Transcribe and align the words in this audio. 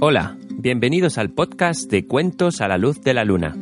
Hola, 0.00 0.36
bienvenidos 0.50 1.18
al 1.18 1.30
podcast 1.30 1.90
de 1.90 2.06
Cuentos 2.06 2.60
a 2.60 2.68
la 2.68 2.78
Luz 2.78 3.00
de 3.00 3.12
la 3.12 3.24
Luna. 3.24 3.56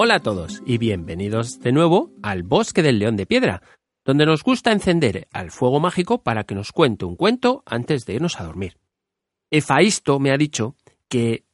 Hola 0.00 0.14
a 0.14 0.20
todos 0.20 0.62
y 0.64 0.78
bienvenidos 0.78 1.58
de 1.58 1.72
nuevo 1.72 2.12
al 2.22 2.44
Bosque 2.44 2.84
del 2.84 3.00
León 3.00 3.16
de 3.16 3.26
Piedra, 3.26 3.62
donde 4.08 4.24
nos 4.24 4.42
gusta 4.42 4.72
encender 4.72 5.28
al 5.32 5.50
fuego 5.50 5.80
mágico 5.80 6.22
para 6.22 6.44
que 6.44 6.54
nos 6.54 6.72
cuente 6.72 7.04
un 7.04 7.14
cuento 7.14 7.62
antes 7.66 8.06
de 8.06 8.14
irnos 8.14 8.40
a 8.40 8.44
dormir. 8.44 8.78
Efaisto 9.50 10.18
me 10.18 10.30
ha 10.30 10.38
dicho 10.38 10.76
que 11.10 11.44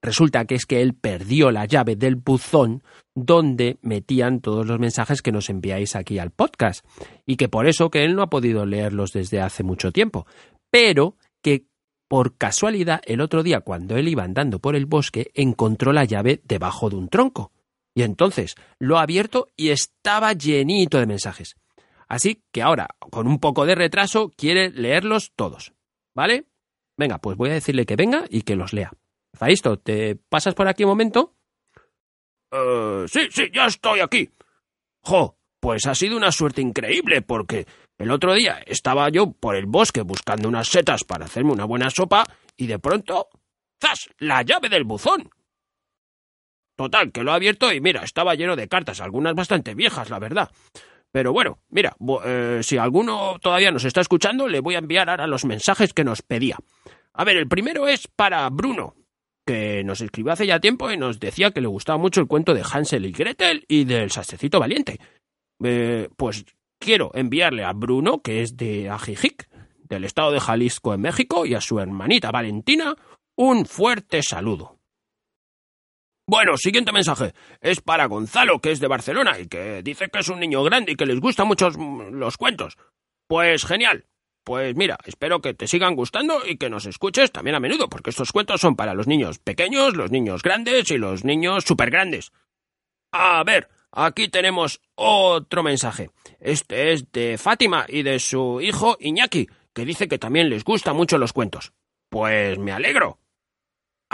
resulta 0.00 0.44
que 0.44 0.54
es 0.54 0.64
que 0.64 0.80
él 0.80 0.94
perdió 0.94 1.50
la 1.50 1.64
llave 1.64 1.96
del 1.96 2.14
buzón 2.14 2.84
donde 3.16 3.78
metían 3.82 4.38
todos 4.38 4.64
los 4.64 4.78
mensajes 4.78 5.22
que 5.22 5.32
nos 5.32 5.50
enviáis 5.50 5.96
aquí 5.96 6.20
al 6.20 6.30
podcast 6.30 6.86
y 7.26 7.34
que 7.34 7.48
por 7.48 7.66
eso 7.66 7.90
que 7.90 8.04
él 8.04 8.14
no 8.14 8.22
ha 8.22 8.30
podido 8.30 8.64
leerlos 8.64 9.10
desde 9.10 9.40
hace 9.40 9.64
mucho 9.64 9.90
tiempo, 9.90 10.24
pero 10.70 11.16
que 11.42 11.64
por 12.06 12.36
casualidad 12.36 13.02
el 13.06 13.22
otro 13.22 13.42
día 13.42 13.62
cuando 13.62 13.96
él 13.96 14.06
iba 14.06 14.22
andando 14.22 14.60
por 14.60 14.76
el 14.76 14.86
bosque 14.86 15.32
encontró 15.34 15.92
la 15.92 16.04
llave 16.04 16.40
debajo 16.44 16.90
de 16.90 16.94
un 16.94 17.08
tronco. 17.08 17.50
Y 17.92 18.02
entonces 18.02 18.54
lo 18.78 18.98
ha 18.98 19.02
abierto 19.02 19.48
y 19.56 19.70
estaba 19.70 20.32
llenito 20.32 20.98
de 20.98 21.06
mensajes. 21.06 21.56
Así 22.08 22.42
que 22.52 22.62
ahora, 22.62 22.88
con 22.98 23.26
un 23.26 23.38
poco 23.38 23.66
de 23.66 23.74
retraso, 23.74 24.30
quiere 24.36 24.70
leerlos 24.70 25.32
todos. 25.34 25.72
¿Vale? 26.14 26.46
Venga, 26.96 27.18
pues 27.18 27.36
voy 27.36 27.50
a 27.50 27.54
decirle 27.54 27.86
que 27.86 27.96
venga 27.96 28.24
y 28.28 28.42
que 28.42 28.56
los 28.56 28.72
lea. 28.72 28.92
Faisto, 29.32 29.78
¿te 29.78 30.16
pasas 30.16 30.54
por 30.54 30.68
aquí 30.68 30.84
un 30.84 30.90
momento? 30.90 31.34
Eh, 32.52 33.04
sí, 33.08 33.28
sí, 33.30 33.50
ya 33.52 33.66
estoy 33.66 34.00
aquí. 34.00 34.30
Jo, 35.02 35.36
pues 35.58 35.86
ha 35.86 35.94
sido 35.94 36.16
una 36.16 36.30
suerte 36.30 36.60
increíble 36.60 37.22
porque 37.22 37.66
el 37.98 38.10
otro 38.10 38.34
día 38.34 38.62
estaba 38.66 39.08
yo 39.08 39.32
por 39.32 39.56
el 39.56 39.66
bosque 39.66 40.02
buscando 40.02 40.48
unas 40.48 40.68
setas 40.68 41.04
para 41.04 41.24
hacerme 41.24 41.52
una 41.52 41.64
buena 41.64 41.90
sopa 41.90 42.24
y 42.56 42.66
de 42.66 42.78
pronto 42.78 43.28
¡zas! 43.80 44.08
la 44.18 44.42
llave 44.42 44.68
del 44.68 44.84
buzón. 44.84 45.30
Total, 46.76 47.12
que 47.12 47.22
lo 47.22 47.32
ha 47.32 47.36
abierto 47.36 47.72
y 47.72 47.80
mira, 47.80 48.02
estaba 48.02 48.34
lleno 48.34 48.56
de 48.56 48.68
cartas, 48.68 49.00
algunas 49.00 49.34
bastante 49.34 49.74
viejas, 49.74 50.10
la 50.10 50.18
verdad. 50.18 50.50
Pero 51.14 51.32
bueno, 51.32 51.60
mira, 51.70 51.96
eh, 52.24 52.58
si 52.64 52.76
alguno 52.76 53.38
todavía 53.40 53.70
nos 53.70 53.84
está 53.84 54.00
escuchando, 54.00 54.48
le 54.48 54.58
voy 54.58 54.74
a 54.74 54.78
enviar 54.78 55.08
ahora 55.08 55.28
los 55.28 55.44
mensajes 55.44 55.94
que 55.94 56.02
nos 56.02 56.22
pedía. 56.22 56.58
A 57.12 57.22
ver, 57.22 57.36
el 57.36 57.46
primero 57.46 57.86
es 57.86 58.08
para 58.08 58.50
Bruno, 58.50 58.96
que 59.46 59.84
nos 59.84 60.00
escribió 60.00 60.32
hace 60.32 60.48
ya 60.48 60.58
tiempo 60.58 60.90
y 60.90 60.96
nos 60.96 61.20
decía 61.20 61.52
que 61.52 61.60
le 61.60 61.68
gustaba 61.68 61.98
mucho 61.98 62.20
el 62.20 62.26
cuento 62.26 62.52
de 62.52 62.64
Hansel 62.68 63.06
y 63.06 63.12
Gretel 63.12 63.64
y 63.68 63.84
del 63.84 64.10
sastecito 64.10 64.58
valiente. 64.58 64.98
Eh, 65.62 66.08
pues 66.16 66.46
quiero 66.80 67.12
enviarle 67.14 67.62
a 67.62 67.74
Bruno, 67.74 68.20
que 68.20 68.42
es 68.42 68.56
de 68.56 68.90
Ajijic, 68.90 69.48
del 69.84 70.02
estado 70.02 70.32
de 70.32 70.40
Jalisco 70.40 70.94
en 70.94 71.02
México, 71.02 71.46
y 71.46 71.54
a 71.54 71.60
su 71.60 71.78
hermanita 71.78 72.32
Valentina, 72.32 72.96
un 73.36 73.66
fuerte 73.66 74.20
saludo. 74.24 74.73
Bueno, 76.26 76.56
siguiente 76.56 76.90
mensaje. 76.90 77.34
Es 77.60 77.82
para 77.82 78.06
Gonzalo, 78.06 78.58
que 78.60 78.72
es 78.72 78.80
de 78.80 78.88
Barcelona 78.88 79.38
y 79.38 79.46
que 79.46 79.82
dice 79.82 80.08
que 80.08 80.20
es 80.20 80.28
un 80.28 80.40
niño 80.40 80.62
grande 80.64 80.92
y 80.92 80.96
que 80.96 81.04
les 81.04 81.20
gustan 81.20 81.46
mucho 81.46 81.68
los 81.70 82.38
cuentos. 82.38 82.78
Pues 83.26 83.66
genial. 83.66 84.06
Pues 84.42 84.74
mira, 84.74 84.98
espero 85.04 85.40
que 85.40 85.54
te 85.54 85.66
sigan 85.66 85.94
gustando 85.94 86.46
y 86.46 86.56
que 86.56 86.70
nos 86.70 86.86
escuches 86.86 87.32
también 87.32 87.56
a 87.56 87.60
menudo, 87.60 87.88
porque 87.88 88.10
estos 88.10 88.30
cuentos 88.32 88.60
son 88.60 88.76
para 88.76 88.94
los 88.94 89.06
niños 89.06 89.38
pequeños, 89.38 89.96
los 89.96 90.10
niños 90.10 90.42
grandes 90.42 90.90
y 90.90 90.98
los 90.98 91.24
niños 91.24 91.64
súper 91.64 91.90
grandes. 91.90 92.30
A 93.10 93.42
ver, 93.44 93.68
aquí 93.90 94.28
tenemos 94.28 94.80
otro 94.94 95.62
mensaje. 95.62 96.10
Este 96.40 96.92
es 96.92 97.10
de 97.12 97.38
Fátima 97.38 97.86
y 97.88 98.02
de 98.02 98.18
su 98.18 98.60
hijo 98.60 98.96
Iñaki, 99.00 99.48
que 99.72 99.84
dice 99.86 100.08
que 100.08 100.18
también 100.18 100.50
les 100.50 100.64
gustan 100.64 100.96
mucho 100.96 101.16
los 101.16 101.32
cuentos. 101.32 101.72
Pues 102.10 102.58
me 102.58 102.72
alegro. 102.72 103.18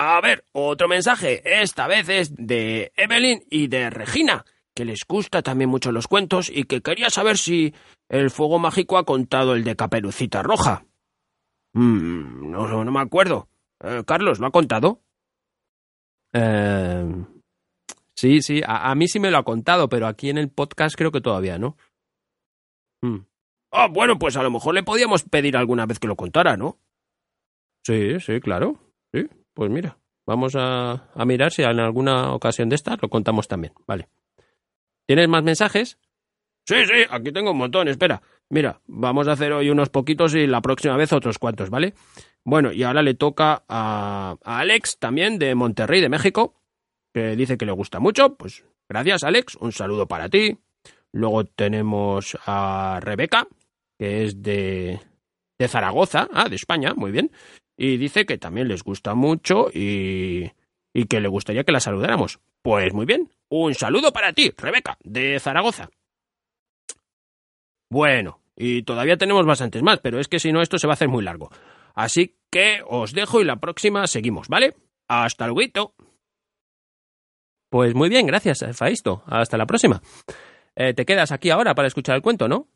A 0.02 0.18
ver, 0.22 0.46
otro 0.52 0.88
mensaje. 0.88 1.42
Esta 1.44 1.86
vez 1.86 2.08
es 2.08 2.34
de 2.34 2.90
Evelyn 2.96 3.44
y 3.50 3.66
de 3.66 3.90
Regina, 3.90 4.46
que 4.74 4.86
les 4.86 5.00
gusta 5.06 5.42
también 5.42 5.68
mucho 5.68 5.92
los 5.92 6.08
cuentos 6.08 6.48
y 6.48 6.64
que 6.64 6.80
quería 6.80 7.10
saber 7.10 7.36
si 7.36 7.74
el 8.08 8.30
fuego 8.30 8.58
mágico 8.58 8.96
ha 8.96 9.04
contado 9.04 9.52
el 9.54 9.62
de 9.62 9.76
Caperucita 9.76 10.42
Roja. 10.42 10.86
Mm, 11.74 12.50
no, 12.50 12.82
no, 12.82 12.90
me 12.90 13.00
acuerdo. 13.00 13.50
Eh, 13.84 14.02
Carlos, 14.06 14.40
¿lo 14.40 14.46
ha 14.46 14.50
contado? 14.50 15.02
Eh, 16.32 17.04
sí, 18.14 18.40
sí, 18.40 18.62
a, 18.66 18.94
mí 18.94 19.06
sí 19.06 19.20
me 19.20 19.30
lo 19.30 19.36
ha 19.36 19.44
contado, 19.44 19.90
pero 19.90 20.06
aquí 20.06 20.30
en 20.30 20.38
el 20.38 20.48
podcast 20.48 20.96
creo 20.96 21.12
que 21.12 21.20
todavía 21.20 21.58
no. 21.58 21.76
Mm. 23.02 23.18
Ah, 23.72 23.88
bueno, 23.88 24.18
pues 24.18 24.34
a 24.38 24.42
lo 24.42 24.50
mejor 24.50 24.72
le 24.72 24.82
podíamos 24.82 25.24
pedir 25.24 25.58
alguna 25.58 25.84
vez 25.84 25.98
que 25.98 26.08
lo 26.08 26.16
contara, 26.16 26.56
¿no? 26.56 26.78
Sí, 27.84 28.18
sí, 28.18 28.40
claro. 28.40 28.78
Sí. 29.12 29.28
Pues 29.60 29.70
mira, 29.70 29.98
vamos 30.24 30.54
a, 30.56 31.10
mirar 31.26 31.52
si 31.52 31.60
en 31.60 31.80
alguna 31.80 32.32
ocasión 32.32 32.70
de 32.70 32.76
estas 32.76 32.96
lo 33.02 33.10
contamos 33.10 33.46
también. 33.46 33.74
Vale. 33.86 34.08
¿Tienes 35.06 35.28
más 35.28 35.42
mensajes? 35.42 35.98
Sí, 36.66 36.76
sí, 36.86 37.04
aquí 37.10 37.30
tengo 37.30 37.50
un 37.50 37.58
montón. 37.58 37.86
Espera, 37.86 38.22
mira, 38.48 38.80
vamos 38.86 39.28
a 39.28 39.32
hacer 39.32 39.52
hoy 39.52 39.68
unos 39.68 39.90
poquitos 39.90 40.34
y 40.34 40.46
la 40.46 40.62
próxima 40.62 40.96
vez 40.96 41.12
otros 41.12 41.38
cuantos, 41.38 41.68
¿vale? 41.68 41.92
Bueno, 42.42 42.72
y 42.72 42.84
ahora 42.84 43.02
le 43.02 43.12
toca 43.12 43.62
a, 43.68 44.36
a 44.42 44.58
Alex 44.60 44.98
también 44.98 45.38
de 45.38 45.54
Monterrey, 45.54 46.00
de 46.00 46.08
México, 46.08 46.54
que 47.12 47.36
dice 47.36 47.58
que 47.58 47.66
le 47.66 47.72
gusta 47.72 48.00
mucho. 48.00 48.36
Pues 48.36 48.64
gracias, 48.88 49.24
Alex. 49.24 49.56
Un 49.56 49.72
saludo 49.72 50.08
para 50.08 50.30
ti. 50.30 50.56
Luego 51.12 51.44
tenemos 51.44 52.38
a 52.46 52.98
Rebeca, 53.02 53.46
que 53.98 54.24
es 54.24 54.42
de, 54.42 55.00
de 55.58 55.68
Zaragoza, 55.68 56.28
ah, 56.32 56.48
de 56.48 56.56
España, 56.56 56.94
muy 56.94 57.10
bien 57.10 57.30
y 57.82 57.96
dice 57.96 58.26
que 58.26 58.36
también 58.36 58.68
les 58.68 58.84
gusta 58.84 59.14
mucho 59.14 59.70
y, 59.72 60.52
y 60.92 61.06
que 61.06 61.18
le 61.18 61.28
gustaría 61.28 61.64
que 61.64 61.72
la 61.72 61.80
saludáramos. 61.80 62.38
Pues 62.60 62.92
muy 62.92 63.06
bien, 63.06 63.30
un 63.48 63.74
saludo 63.74 64.12
para 64.12 64.34
ti, 64.34 64.52
Rebeca, 64.54 64.98
de 65.02 65.40
Zaragoza. 65.40 65.88
Bueno, 67.88 68.42
y 68.54 68.82
todavía 68.82 69.16
tenemos 69.16 69.46
bastantes 69.46 69.82
más, 69.82 69.98
pero 70.00 70.20
es 70.20 70.28
que 70.28 70.38
si 70.38 70.52
no 70.52 70.60
esto 70.60 70.76
se 70.76 70.86
va 70.86 70.92
a 70.92 70.94
hacer 70.94 71.08
muy 71.08 71.24
largo. 71.24 71.48
Así 71.94 72.36
que 72.50 72.82
os 72.86 73.14
dejo 73.14 73.40
y 73.40 73.44
la 73.44 73.56
próxima 73.56 74.06
seguimos, 74.06 74.48
¿vale? 74.48 74.76
Hasta 75.08 75.46
luego. 75.46 75.94
Pues 77.70 77.94
muy 77.94 78.10
bien, 78.10 78.26
gracias, 78.26 78.62
Faisto. 78.74 79.22
Hasta 79.24 79.56
la 79.56 79.64
próxima. 79.64 80.02
Eh, 80.76 80.92
te 80.92 81.06
quedas 81.06 81.32
aquí 81.32 81.48
ahora 81.48 81.74
para 81.74 81.88
escuchar 81.88 82.16
el 82.16 82.22
cuento, 82.22 82.46
¿no? 82.46 82.68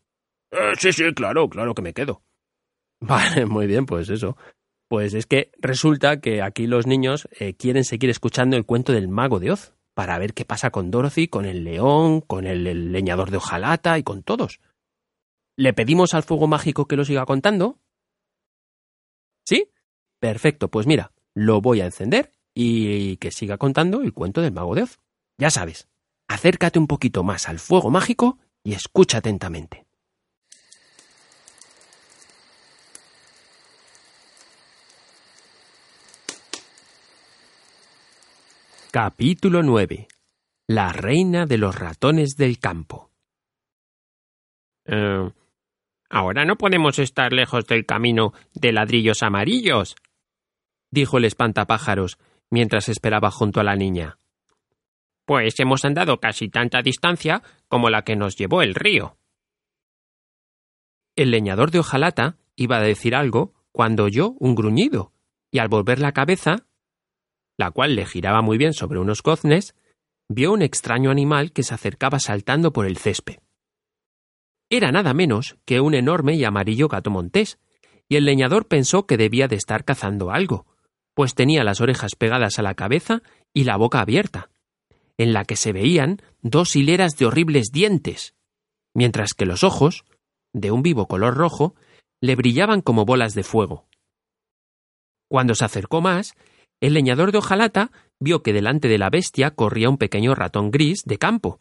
Eh, 0.51 0.73
sí, 0.79 0.95
sí, 0.95 1.13
claro, 1.13 1.51
claro 1.51 1.75
que 1.75 1.83
me 1.83 1.93
quedo. 1.93 2.23
Vale, 3.01 3.45
muy 3.45 3.67
bien, 3.67 3.85
pues 3.85 4.09
eso. 4.09 4.39
Pues 4.95 5.13
es 5.13 5.27
que 5.27 5.51
resulta 5.59 6.21
que 6.21 6.41
aquí 6.41 6.69
los 6.69 6.87
niños 6.87 7.27
eh, 7.41 7.55
quieren 7.55 7.83
seguir 7.83 8.11
escuchando 8.11 8.57
el 8.57 8.65
cuento 8.65 8.93
del 8.93 9.09
mago 9.09 9.41
de 9.41 9.51
Oz 9.51 9.75
para 9.93 10.17
ver 10.21 10.35
qué 10.35 10.45
pasa 10.45 10.71
con 10.71 10.93
Dorothy, 10.93 11.27
con 11.27 11.47
el 11.47 11.65
león, 11.65 12.21
con 12.21 12.47
el, 12.47 12.93
leñador 12.93 13.33
de 13.33 13.39
hojalata 13.39 13.99
y 13.99 14.05
con 14.05 14.23
todos. 14.23 14.61
¿Le 15.57 15.73
pedimos 15.73 16.15
al 16.15 16.23
fuego 16.23 16.47
mágico 16.47 16.87
que 16.87 16.95
lo 16.95 17.05
siga 17.05 17.27
contando? 17.27 17.81
¿Sí? 19.45 19.69
Perfecto, 20.21 20.71
pues 20.71 20.87
mira, 20.87 21.11
lo 21.35 21.61
voy 21.61 21.81
a 21.81 21.87
encender 21.87 22.31
y 22.55 23.17
que 23.17 23.33
siga 23.33 23.59
contando 23.59 24.01
el 24.01 24.13
cuento 24.13 24.43
del 24.43 24.53
mago 24.53 24.77
de 24.77 24.85
Oz. 24.85 25.01
Ya 25.39 25.51
sabes, 25.51 25.89
acércate 26.29 26.79
un 26.79 26.87
poquito 26.87 27.25
más 27.25 27.49
al 27.49 27.59
fuego 27.59 27.91
mágico 27.91 28.39
y 28.63 28.75
escucha 28.75 29.19
atentamente. 29.19 29.87
Capítulo 38.95 39.65
9. 39.65 40.07
La 40.69 40.93
reina 40.93 41.47
de 41.47 41.59
los 41.59 41.75
ratones 41.75 42.37
del 42.37 42.61
campo. 42.61 43.11
Eh, 44.85 45.33
Ahora 46.09 46.45
no 46.45 46.55
podemos 46.55 47.01
estar 47.01 47.33
lejos 47.33 47.67
del 47.67 47.87
camino 47.87 48.35
de 48.53 48.71
ladrillos 48.71 49.25
amarillos, 49.25 49.97
dijo 50.93 51.19
el 51.19 51.25
espantapájaros 51.25 52.19
mientras 52.51 52.89
esperaba 52.89 53.33
junto 53.33 53.59
a 53.59 53.65
la 53.65 53.75
niña. 53.75 54.17
Pues 55.25 55.59
hemos 55.59 55.85
andado 55.85 56.21
casi 56.21 56.49
tanta 56.49 56.81
distancia 56.81 57.43
como 57.67 57.91
la 57.91 58.03
que 58.03 58.15
nos 58.15 58.37
llevó 58.37 58.63
el 58.63 58.77
río. 58.77 59.17
El 61.17 61.33
leñador 61.33 61.73
de 61.73 61.81
hojalata 61.81 62.37
iba 62.55 62.77
a 62.77 62.83
decir 62.83 63.17
algo 63.17 63.55
cuando 63.73 64.05
oyó 64.05 64.37
un 64.39 64.55
gruñido, 64.55 65.11
y 65.51 65.59
al 65.59 65.67
volver 65.67 65.99
la 65.99 66.13
cabeza, 66.13 66.69
la 67.57 67.71
cual 67.71 67.95
le 67.95 68.07
giraba 68.07 68.43
muy 68.43 68.59
bien 68.59 68.73
sobre 68.73 68.99
unos 68.99 69.23
goznes, 69.23 69.75
vio 70.29 70.53
un 70.53 70.63
extraño 70.63 71.11
animal 71.11 71.53
que 71.53 71.63
se 71.63 71.75
acercaba 71.75 72.19
saltando 72.19 72.73
por 72.73 72.87
el 72.87 72.97
césped. 72.97 73.39
Era 74.71 74.91
nada 74.91 75.15
menos 75.15 75.57
que 75.65 75.81
un 75.81 75.95
enorme 75.95 76.35
y 76.35 76.45
amarillo 76.45 76.89
gato 76.89 77.11
montés, 77.11 77.59
y 78.09 78.17
el 78.17 78.25
leñador 78.25 78.67
pensó 78.67 79.07
que 79.07 79.17
debía 79.17 79.49
de 79.49 79.57
estar 79.57 79.85
cazando 79.85 80.31
algo, 80.31 80.67
pues 81.15 81.35
tenía 81.35 81.65
las 81.65 81.81
orejas 81.81 82.17
pegadas 82.17 82.59
a 82.59 82.63
la 82.63 82.75
cabeza 82.75 83.23
y 83.53 83.65
la 83.65 83.77
boca 83.77 84.01
abierta, 84.01 84.51
en 85.17 85.33
la 85.33 85.45
que 85.45 85.57
se 85.57 85.73
veían 85.73 86.21
dos 86.43 86.77
hileras 86.77 87.17
de 87.17 87.27
horribles 87.27 87.69
dientes, 87.73 88.35
mientras 88.95 89.35
que 89.35 89.47
los 89.47 89.63
ojos, 89.63 90.05
de 90.53 90.71
un 90.71 90.83
vivo 90.83 91.07
color 91.07 91.37
rojo, 91.37 91.75
le 92.21 92.37
brillaban 92.37 92.81
como 92.81 93.05
bolas 93.05 93.35
de 93.35 93.43
fuego. 93.43 93.87
Cuando 95.29 95.55
se 95.55 95.65
acercó 95.65 96.01
más, 96.01 96.35
el 96.81 96.95
leñador 96.95 97.33
de 97.33 97.39
hojalata 97.39 97.91
vio 98.21 98.43
que 98.43 98.53
delante 98.53 98.89
de 98.89 98.99
la 98.99 99.11
bestia 99.11 99.51
corría 99.53 99.89
un 99.89 99.99
pequeño 99.99 100.35
ratón 100.35 100.71
gris 100.71 101.03
de 101.05 101.19
campo, 101.19 101.61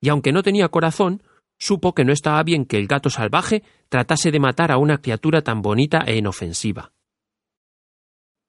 y 0.00 0.08
aunque 0.08 0.32
no 0.32 0.42
tenía 0.42 0.68
corazón, 0.68 1.22
supo 1.58 1.94
que 1.94 2.04
no 2.04 2.12
estaba 2.12 2.42
bien 2.42 2.64
que 2.64 2.78
el 2.78 2.88
gato 2.88 3.10
salvaje 3.10 3.62
tratase 3.88 4.30
de 4.30 4.40
matar 4.40 4.72
a 4.72 4.78
una 4.78 4.98
criatura 4.98 5.42
tan 5.42 5.62
bonita 5.62 6.02
e 6.06 6.16
inofensiva. 6.16 6.92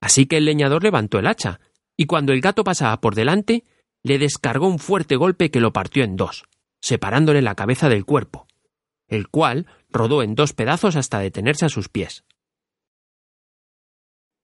Así 0.02 0.26
que 0.26 0.38
el 0.38 0.46
leñador 0.46 0.84
levantó 0.84 1.20
el 1.20 1.28
hacha, 1.28 1.60
y 1.96 2.06
cuando 2.06 2.34
el 2.34 2.42
gato 2.42 2.64
pasaba 2.64 3.00
por 3.00 3.16
delante, 3.16 3.64
le 4.04 4.18
descargó 4.18 4.68
un 4.68 4.80
fuerte 4.80 5.16
golpe 5.16 5.50
que 5.50 5.62
lo 5.62 5.72
partió 5.72 6.04
en 6.04 6.16
dos, 6.16 6.44
separándole 6.82 7.42
la 7.42 7.56
cabeza 7.56 7.88
del 7.88 8.04
cuerpo, 8.04 8.48
el 9.08 9.30
cual 9.30 9.68
rodó 9.90 10.24
en 10.24 10.36
dos 10.36 10.54
pedazos 10.54 10.96
hasta 10.96 11.20
detenerse 11.20 11.66
a 11.66 11.70
sus 11.70 11.88
pies. 11.88 12.26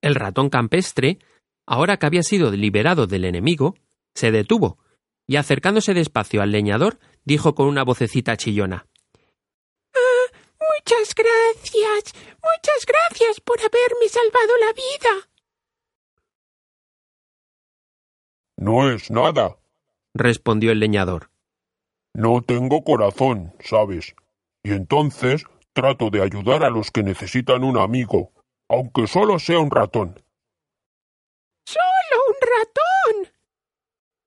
El 0.01 0.15
ratón 0.15 0.49
campestre, 0.49 1.19
ahora 1.69 1.97
que 1.97 2.07
había 2.07 2.23
sido 2.23 2.49
liberado 2.51 3.05
del 3.05 3.25
enemigo, 3.25 3.75
se 4.15 4.31
detuvo, 4.31 4.79
y 5.27 5.35
acercándose 5.35 5.93
despacio 5.93 6.41
al 6.41 6.51
leñador, 6.51 6.99
dijo 7.23 7.53
con 7.53 7.67
una 7.67 7.83
vocecita 7.83 8.35
chillona 8.37 8.87
Ah, 9.93 10.37
muchas 10.59 11.13
gracias. 11.13 12.15
Muchas 12.41 12.85
gracias 12.87 13.39
por 13.41 13.59
haberme 13.59 14.09
salvado 14.09 14.53
la 14.65 14.73
vida. 14.73 15.29
No 18.57 18.89
es 18.89 19.11
nada, 19.11 19.57
respondió 20.15 20.71
el 20.71 20.79
leñador. 20.79 21.29
No 22.15 22.41
tengo 22.41 22.83
corazón, 22.83 23.53
¿sabes? 23.59 24.15
Y 24.63 24.71
entonces 24.71 25.45
trato 25.73 26.09
de 26.09 26.23
ayudar 26.23 26.63
a 26.63 26.71
los 26.71 26.89
que 26.89 27.03
necesitan 27.03 27.63
un 27.63 27.77
amigo, 27.77 28.31
aunque 28.67 29.05
solo 29.05 29.37
sea 29.37 29.59
un 29.59 29.69
ratón. 29.69 30.19
¡Solo 32.49 33.19
un 33.19 33.23
ratón! 33.25 33.33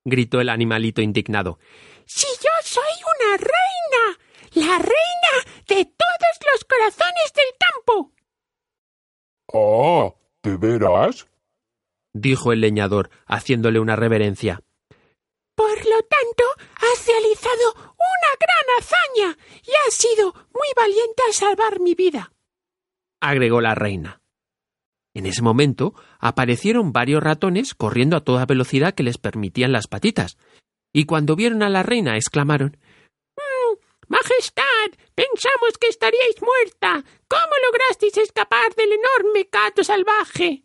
gritó 0.05 0.41
el 0.41 0.49
animalito 0.49 1.01
indignado. 1.01 1.59
Si 2.07 2.27
yo 2.43 2.51
soy 2.63 2.83
una 3.19 3.37
reina, 3.37 4.69
la 4.69 4.79
reina 4.79 5.63
de 5.69 5.85
todos 5.85 6.53
los 6.53 6.65
corazones 6.65 7.33
del 7.35 7.55
campo. 7.59 8.13
Ah, 9.55 10.15
¿de 10.43 10.57
veras? 10.57 11.27
dijo 12.15 12.53
el 12.53 12.61
leñador, 12.61 13.11
haciéndole 13.27 13.81
una 13.81 13.97
reverencia. 13.97 14.61
Por 15.55 15.77
lo 15.79 16.03
tanto, 16.03 16.45
has 16.77 17.07
realizado 17.07 17.75
una 17.75 18.37
gran 18.41 18.79
hazaña 18.79 19.39
y 19.63 19.71
has 19.87 19.95
sido 19.95 20.33
muy 20.33 20.69
valiente 20.77 21.23
al 21.27 21.33
salvar 21.35 21.81
mi 21.81 21.95
vida. 21.95 22.33
agregó 23.21 23.61
la 23.61 23.75
reina. 23.75 24.22
En 25.15 25.27
ese 25.27 25.43
momento 25.43 25.95
aparecieron 26.19 26.93
varios 26.93 27.23
ratones 27.23 27.75
corriendo 27.75 28.17
a 28.17 28.25
toda 28.25 28.47
velocidad 28.47 28.95
que 28.95 29.03
les 29.03 29.19
permitían 29.19 29.73
las 29.73 29.87
patitas, 29.87 30.39
y 30.93 31.05
cuando 31.05 31.37
vieron 31.37 31.63
a 31.63 31.71
la 31.71 31.83
reina 31.83 32.17
exclamaron 32.17 32.79
mm, 33.37 33.77
Majestad, 34.09 34.99
pensamos 35.15 35.79
que 35.81 35.89
estaríais 35.89 36.37
muerta. 36.41 37.05
¿Cómo 37.29 37.53
lograsteis 37.67 38.17
escapar 38.19 38.75
del 38.75 38.93
enorme 38.93 39.49
gato 39.51 39.85
salvaje? 39.85 40.63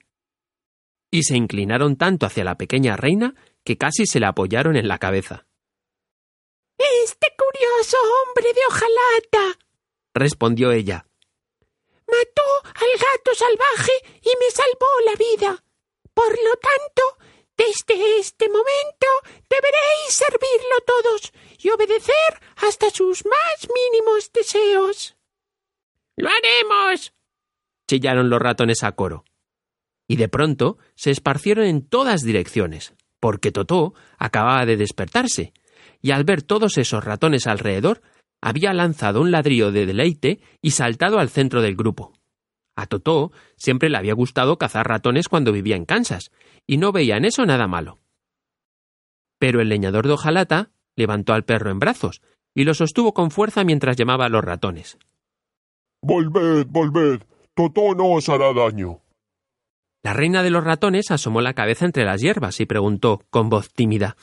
y 1.11 1.23
se 1.23 1.35
inclinaron 1.35 1.95
tanto 1.95 2.25
hacia 2.25 2.43
la 2.43 2.57
pequeña 2.57 2.95
reina 2.95 3.33
que 3.63 3.77
casi 3.77 4.05
se 4.05 4.19
la 4.19 4.29
apoyaron 4.29 4.75
en 4.75 4.87
la 4.87 4.97
cabeza. 4.97 5.45
Este 6.77 7.27
curioso 7.35 7.97
hombre 7.97 8.53
de 8.53 8.59
hojalata. 8.69 9.59
respondió 10.13 10.71
ella. 10.71 11.06
Mató 12.07 12.43
al 12.63 12.91
gato 12.99 13.35
salvaje 13.35 13.91
y 14.21 14.29
me 14.39 14.51
salvó 14.51 14.87
la 15.05 15.15
vida. 15.15 15.63
Por 16.13 16.29
lo 16.29 16.55
tanto, 16.55 17.17
desde 17.57 18.19
este 18.19 18.49
momento 18.49 19.07
deberéis 19.49 20.09
servirlo 20.09 20.81
todos 20.85 21.33
y 21.59 21.69
obedecer 21.69 22.41
hasta 22.57 22.89
sus 22.89 23.25
más 23.25 23.67
mínimos 23.73 24.31
deseos. 24.31 25.15
¡Lo 26.15 26.29
haremos! 26.29 27.13
chillaron 27.87 28.29
los 28.29 28.41
ratones 28.41 28.83
a 28.83 28.91
coro. 28.91 29.23
Y 30.07 30.17
de 30.17 30.29
pronto 30.29 30.77
se 30.95 31.11
esparcieron 31.11 31.65
en 31.65 31.87
todas 31.87 32.21
direcciones, 32.21 32.93
porque 33.19 33.51
Totó 33.51 33.93
acababa 34.17 34.65
de 34.65 34.77
despertarse, 34.77 35.53
y 36.01 36.11
al 36.11 36.23
ver 36.23 36.43
todos 36.43 36.77
esos 36.77 37.03
ratones 37.03 37.47
alrededor, 37.47 38.01
había 38.41 38.73
lanzado 38.73 39.21
un 39.21 39.31
ladrillo 39.31 39.71
de 39.71 39.85
deleite 39.85 40.39
y 40.61 40.71
saltado 40.71 41.19
al 41.19 41.29
centro 41.29 41.61
del 41.61 41.75
grupo. 41.75 42.13
A 42.75 42.85
Totó 42.85 43.31
siempre 43.55 43.89
le 43.89 43.97
había 43.97 44.13
gustado 44.13 44.57
cazar 44.57 44.87
ratones 44.87 45.29
cuando 45.29 45.51
vivía 45.51 45.75
en 45.75 45.85
Kansas, 45.85 46.31
y 46.67 46.77
no 46.77 46.91
veía 46.91 47.17
en 47.17 47.25
eso 47.25 47.45
nada 47.45 47.67
malo. 47.67 47.97
Pero 49.39 49.61
el 49.61 49.69
leñador 49.69 50.07
de 50.07 50.13
hojalata 50.13 50.69
levantó 50.95 51.33
al 51.33 51.43
perro 51.43 51.71
en 51.71 51.79
brazos 51.79 52.21
y 52.53 52.63
lo 52.63 52.73
sostuvo 52.73 53.13
con 53.13 53.31
fuerza 53.31 53.63
mientras 53.63 53.97
llamaba 53.97 54.25
a 54.25 54.29
los 54.29 54.43
ratones. 54.43 54.97
Volved, 56.01 56.67
volved. 56.67 57.21
Totó 57.53 57.95
no 57.95 58.11
os 58.13 58.29
hará 58.29 58.53
daño. 58.53 59.01
La 60.03 60.13
reina 60.13 60.43
de 60.43 60.51
los 60.51 60.63
ratones 60.63 61.11
asomó 61.11 61.41
la 61.41 61.53
cabeza 61.53 61.85
entre 61.85 62.05
las 62.05 62.21
hierbas 62.21 62.59
y 62.59 62.65
preguntó 62.65 63.23
con 63.29 63.49
voz 63.49 63.73
tímida 63.73 64.15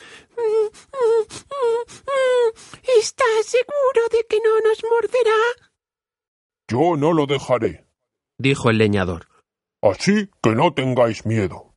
¿Estás 3.05 3.45
seguro 3.45 4.09
de 4.11 4.25
que 4.27 4.39
no 4.43 4.61
nos 4.67 4.83
morderá? 4.83 5.41
Yo 6.69 6.97
no 6.97 7.13
lo 7.13 7.27
dejaré. 7.27 7.85
dijo 8.39 8.71
el 8.71 8.79
leñador. 8.79 9.29
Así 9.83 10.31
que 10.43 10.55
no 10.55 10.73
tengáis 10.73 11.27
miedo. 11.27 11.75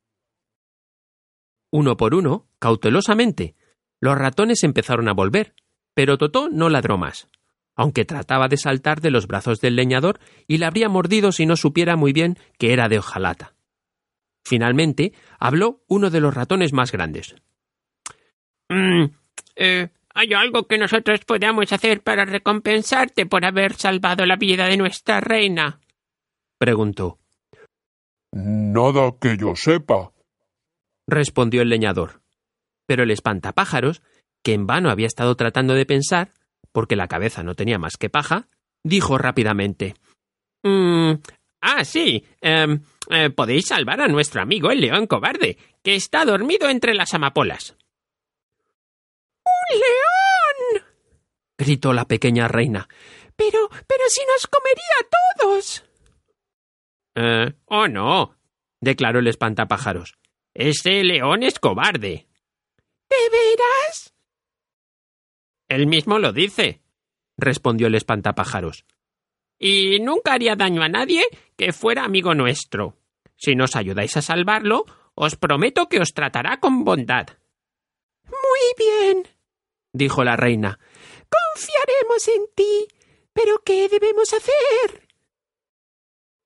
Uno 1.69 1.97
por 1.97 2.15
uno, 2.15 2.47
cautelosamente, 2.59 3.57
los 3.99 4.17
ratones 4.17 4.63
empezaron 4.63 5.09
a 5.09 5.13
volver, 5.13 5.53
pero 5.93 6.17
Totó 6.17 6.47
no 6.47 6.69
ladró 6.69 6.97
más, 6.97 7.27
aunque 7.75 8.05
trataba 8.05 8.47
de 8.47 8.55
saltar 8.55 9.01
de 9.01 9.11
los 9.11 9.27
brazos 9.27 9.59
del 9.59 9.75
leñador 9.75 10.21
y 10.47 10.59
le 10.59 10.65
habría 10.65 10.87
mordido 10.87 11.33
si 11.33 11.45
no 11.45 11.57
supiera 11.57 11.97
muy 11.97 12.13
bien 12.13 12.37
que 12.57 12.71
era 12.71 12.87
de 12.87 12.99
hojalata. 12.99 13.53
Finalmente, 14.45 15.11
habló 15.39 15.83
uno 15.89 16.09
de 16.09 16.21
los 16.21 16.33
ratones 16.33 16.71
más 16.71 16.93
grandes. 16.93 17.35
Mm, 18.69 19.07
eh, 19.57 19.89
¿Hay 20.19 20.33
algo 20.33 20.63
que 20.67 20.79
nosotros 20.79 21.19
podamos 21.25 21.71
hacer 21.71 22.01
para 22.01 22.25
recompensarte 22.25 23.27
por 23.27 23.45
haber 23.45 23.75
salvado 23.75 24.25
la 24.25 24.35
vida 24.35 24.65
de 24.65 24.75
nuestra 24.75 25.21
reina? 25.21 25.79
preguntó. 26.57 27.19
Nada 28.31 29.13
que 29.21 29.37
yo 29.37 29.55
sepa. 29.55 30.11
respondió 31.07 31.61
el 31.61 31.69
leñador. 31.69 32.21
Pero 32.87 33.03
el 33.03 33.11
espantapájaros, 33.11 34.01
que 34.43 34.53
en 34.53 34.65
vano 34.65 34.89
había 34.89 35.05
estado 35.05 35.35
tratando 35.35 35.75
de 35.75 35.85
pensar, 35.85 36.31
porque 36.71 36.95
la 36.95 37.07
cabeza 37.07 37.43
no 37.43 37.53
tenía 37.53 37.77
más 37.77 37.95
que 37.97 38.09
paja, 38.09 38.47
dijo 38.83 39.17
rápidamente 39.17 39.93
Mm, 40.63 41.11
ah, 41.61 41.85
sí. 41.85 42.25
em, 42.41 42.81
eh, 43.11 43.29
podéis 43.29 43.67
salvar 43.67 44.01
a 44.01 44.07
nuestro 44.07 44.41
amigo 44.41 44.71
el 44.71 44.81
león 44.81 45.05
cobarde, 45.05 45.57
que 45.83 45.95
está 45.95 46.25
dormido 46.25 46.67
entre 46.69 46.95
las 46.95 47.13
amapolas. 47.13 47.77
¡Un 49.45 49.79
león! 49.79 50.85
Gritó 51.67 51.91
la 51.91 52.05
pequeña 52.05 52.47
reina. 52.47 52.87
Pero, 53.35 53.69
pero 53.69 54.03
si 54.07 54.21
nos 54.25 54.47
comería 54.47 54.95
a 55.01 55.07
todos. 55.37 55.83
Eh, 57.15 57.53
oh, 57.65 57.87
no, 57.89 58.37
declaró 58.79 59.19
el 59.19 59.27
espantapájaros. 59.27 60.17
ese 60.53 61.03
león 61.03 61.43
es 61.43 61.59
cobarde. 61.59 62.27
¿De 63.09 63.17
veras? 63.31 64.13
Él 65.67 65.87
mismo 65.87 66.19
lo 66.19 66.31
dice. 66.31 66.81
respondió 67.37 67.87
el 67.87 67.95
espantapájaros. 67.95 68.85
y 69.59 69.99
nunca 69.99 70.33
haría 70.33 70.55
daño 70.55 70.83
a 70.83 70.87
nadie 70.87 71.23
que 71.57 71.73
fuera 71.73 72.05
amigo 72.05 72.33
nuestro. 72.33 72.95
Si 73.35 73.55
nos 73.55 73.75
ayudáis 73.75 74.15
a 74.15 74.21
salvarlo, 74.21 74.85
os 75.15 75.35
prometo 75.35 75.89
que 75.89 75.99
os 75.99 76.13
tratará 76.13 76.59
con 76.59 76.83
bondad. 76.85 77.27
Muy 78.25 78.65
bien, 78.77 79.27
dijo 79.93 80.23
la 80.23 80.35
reina. 80.35 80.79
Confiaremos 81.29 82.27
en 82.27 82.45
ti. 82.55 82.87
Pero 83.33 83.61
¿qué 83.63 83.87
debemos 83.89 84.33
hacer? 84.33 85.07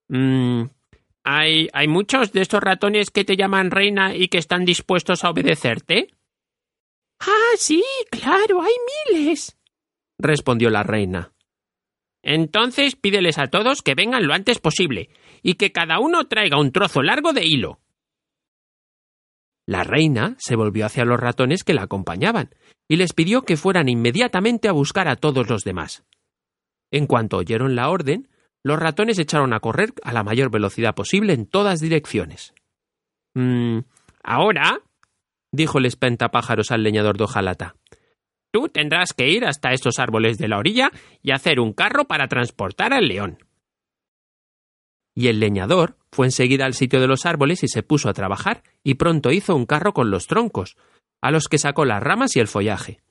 Mm, 0.10 0.64
¿hay, 1.24 1.70
¿Hay 1.72 1.88
muchos 1.88 2.34
de 2.34 2.42
estos 2.42 2.62
ratones 2.62 3.12
que 3.12 3.24
te 3.24 3.38
llaman 3.38 3.72
reina 3.72 4.16
y 4.16 4.28
que 4.28 4.38
están 4.38 4.66
dispuestos 4.66 5.24
a 5.24 5.30
obedecerte? 5.30 6.10
Ah, 7.20 7.56
sí, 7.56 7.84
claro, 8.10 8.62
hay 8.62 8.74
miles, 9.14 9.58
respondió 10.18 10.70
la 10.70 10.84
reina. 10.84 11.32
Entonces 12.24 12.96
pídeles 12.96 13.38
a 13.38 13.48
todos 13.48 13.82
que 13.82 13.96
vengan 13.96 14.28
lo 14.28 14.34
antes 14.34 14.60
posible 14.60 15.10
y 15.42 15.56
que 15.56 15.72
cada 15.72 16.00
uno 16.00 16.28
traiga 16.28 16.60
un 16.60 16.72
trozo 16.72 17.02
largo 17.02 17.34
de 17.34 17.46
hilo. 17.46 17.80
La 19.68 19.84
reina 19.84 20.36
se 20.40 20.56
volvió 20.56 20.86
hacia 20.86 21.06
los 21.06 21.20
ratones 21.20 21.64
que 21.64 21.74
la 21.74 21.84
acompañaban 21.84 22.50
y 22.88 22.98
les 22.98 23.14
pidió 23.14 23.44
que 23.44 23.58
fueran 23.58 23.90
inmediatamente 23.90 24.68
a 24.68 24.74
buscar 24.74 25.08
a 25.08 25.16
todos 25.16 25.50
los 25.50 25.64
demás. 25.64 26.04
En 26.92 27.08
cuanto 27.08 27.38
oyeron 27.38 27.76
la 27.76 27.90
orden, 27.90 28.28
los 28.64 28.80
ratones 28.80 29.18
echaron 29.18 29.54
a 29.54 29.60
correr 29.60 29.94
a 30.04 30.14
la 30.14 30.24
mayor 30.24 30.52
velocidad 30.52 30.94
posible 30.94 31.34
en 31.34 31.46
todas 31.46 31.80
direcciones. 31.80 32.54
Mm, 33.34 33.80
ahora, 34.24 34.82
dijo 35.52 35.78
el 35.78 35.86
espantapájaros 35.86 36.72
al 36.72 36.84
leñador 36.84 37.18
de 37.18 37.24
hojalata, 37.24 37.76
tú 38.52 38.68
tendrás 38.68 39.14
que 39.14 39.30
ir 39.30 39.46
hasta 39.46 39.72
estos 39.72 40.00
árboles 40.00 40.38
de 40.38 40.48
la 40.48 40.58
orilla 40.58 40.92
y 41.22 41.32
hacer 41.32 41.60
un 41.60 41.74
carro 41.74 42.06
para 42.06 42.28
transportar 42.28 42.94
al 42.94 43.08
león. 43.08 43.40
Y 45.16 45.28
el 45.28 45.40
leñador 45.40 45.98
fue 46.12 46.28
enseguida 46.28 46.66
al 46.66 46.74
sitio 46.74 47.00
de 47.00 47.08
los 47.08 47.26
árboles 47.26 47.64
y 47.64 47.68
se 47.68 47.84
puso 47.84 48.10
a 48.10 48.14
trabajar, 48.14 48.64
y 48.84 48.96
pronto 48.96 49.32
hizo 49.32 49.56
un 49.56 49.66
carro 49.66 49.94
con 49.94 50.12
los 50.12 50.28
troncos, 50.28 50.76
a 51.22 51.32
los 51.32 51.48
que 51.48 51.58
sacó 51.58 51.86
las 51.86 52.04
ramas 52.04 52.36
y 52.36 52.40
el 52.40 52.48
follaje. 52.48 53.02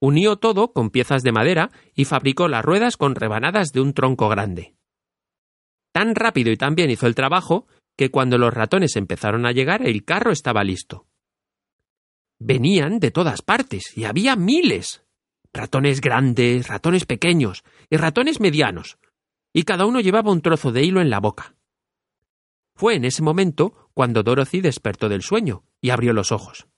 Unió 0.00 0.36
todo 0.36 0.72
con 0.72 0.90
piezas 0.90 1.22
de 1.22 1.32
madera 1.32 1.70
y 1.94 2.04
fabricó 2.04 2.48
las 2.48 2.64
ruedas 2.64 2.96
con 2.96 3.14
rebanadas 3.14 3.72
de 3.72 3.80
un 3.80 3.92
tronco 3.92 4.28
grande. 4.28 4.74
Tan 5.92 6.14
rápido 6.14 6.52
y 6.52 6.56
tan 6.56 6.74
bien 6.74 6.90
hizo 6.90 7.06
el 7.06 7.14
trabajo 7.14 7.66
que 7.96 8.10
cuando 8.10 8.38
los 8.38 8.54
ratones 8.54 8.94
empezaron 8.94 9.44
a 9.44 9.52
llegar 9.52 9.86
el 9.86 10.04
carro 10.04 10.30
estaba 10.30 10.62
listo. 10.62 11.06
Venían 12.38 13.00
de 13.00 13.10
todas 13.10 13.42
partes 13.42 13.96
y 13.96 14.04
había 14.04 14.36
miles. 14.36 15.02
Ratones 15.52 16.00
grandes, 16.00 16.68
ratones 16.68 17.04
pequeños 17.04 17.64
y 17.90 17.96
ratones 17.96 18.38
medianos, 18.38 18.98
y 19.52 19.64
cada 19.64 19.86
uno 19.86 19.98
llevaba 19.98 20.30
un 20.30 20.42
trozo 20.42 20.70
de 20.70 20.84
hilo 20.84 21.00
en 21.00 21.10
la 21.10 21.18
boca. 21.18 21.57
Fue 22.78 22.94
en 22.94 23.04
ese 23.04 23.24
momento 23.24 23.90
cuando 23.92 24.22
Dorothy 24.22 24.60
despertó 24.60 25.08
del 25.08 25.22
sueño 25.22 25.64
y 25.80 25.90
abrió 25.90 26.12
los 26.12 26.30
ojos. 26.30 26.68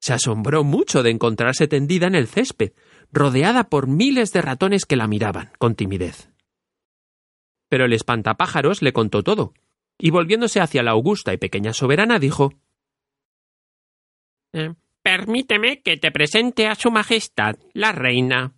Se 0.00 0.12
asombró 0.12 0.62
mucho 0.62 1.02
de 1.02 1.10
encontrarse 1.10 1.66
tendida 1.66 2.06
en 2.06 2.14
el 2.14 2.28
césped, 2.28 2.70
rodeada 3.10 3.64
por 3.64 3.88
miles 3.88 4.32
de 4.32 4.42
ratones 4.42 4.84
que 4.84 4.94
la 4.94 5.08
miraban 5.08 5.50
con 5.58 5.74
timidez. 5.74 6.30
Pero 7.68 7.86
el 7.86 7.92
espantapájaros 7.94 8.80
le 8.80 8.92
contó 8.92 9.24
todo, 9.24 9.54
y 9.98 10.10
volviéndose 10.10 10.60
hacia 10.60 10.84
la 10.84 10.92
augusta 10.92 11.32
y 11.32 11.36
pequeña 11.36 11.72
soberana 11.72 12.20
dijo 12.20 12.52
eh, 14.52 14.74
Permíteme 15.02 15.82
que 15.82 15.96
te 15.96 16.12
presente 16.12 16.68
a 16.68 16.76
Su 16.76 16.92
Majestad, 16.92 17.56
la 17.72 17.90
reina. 17.90 18.54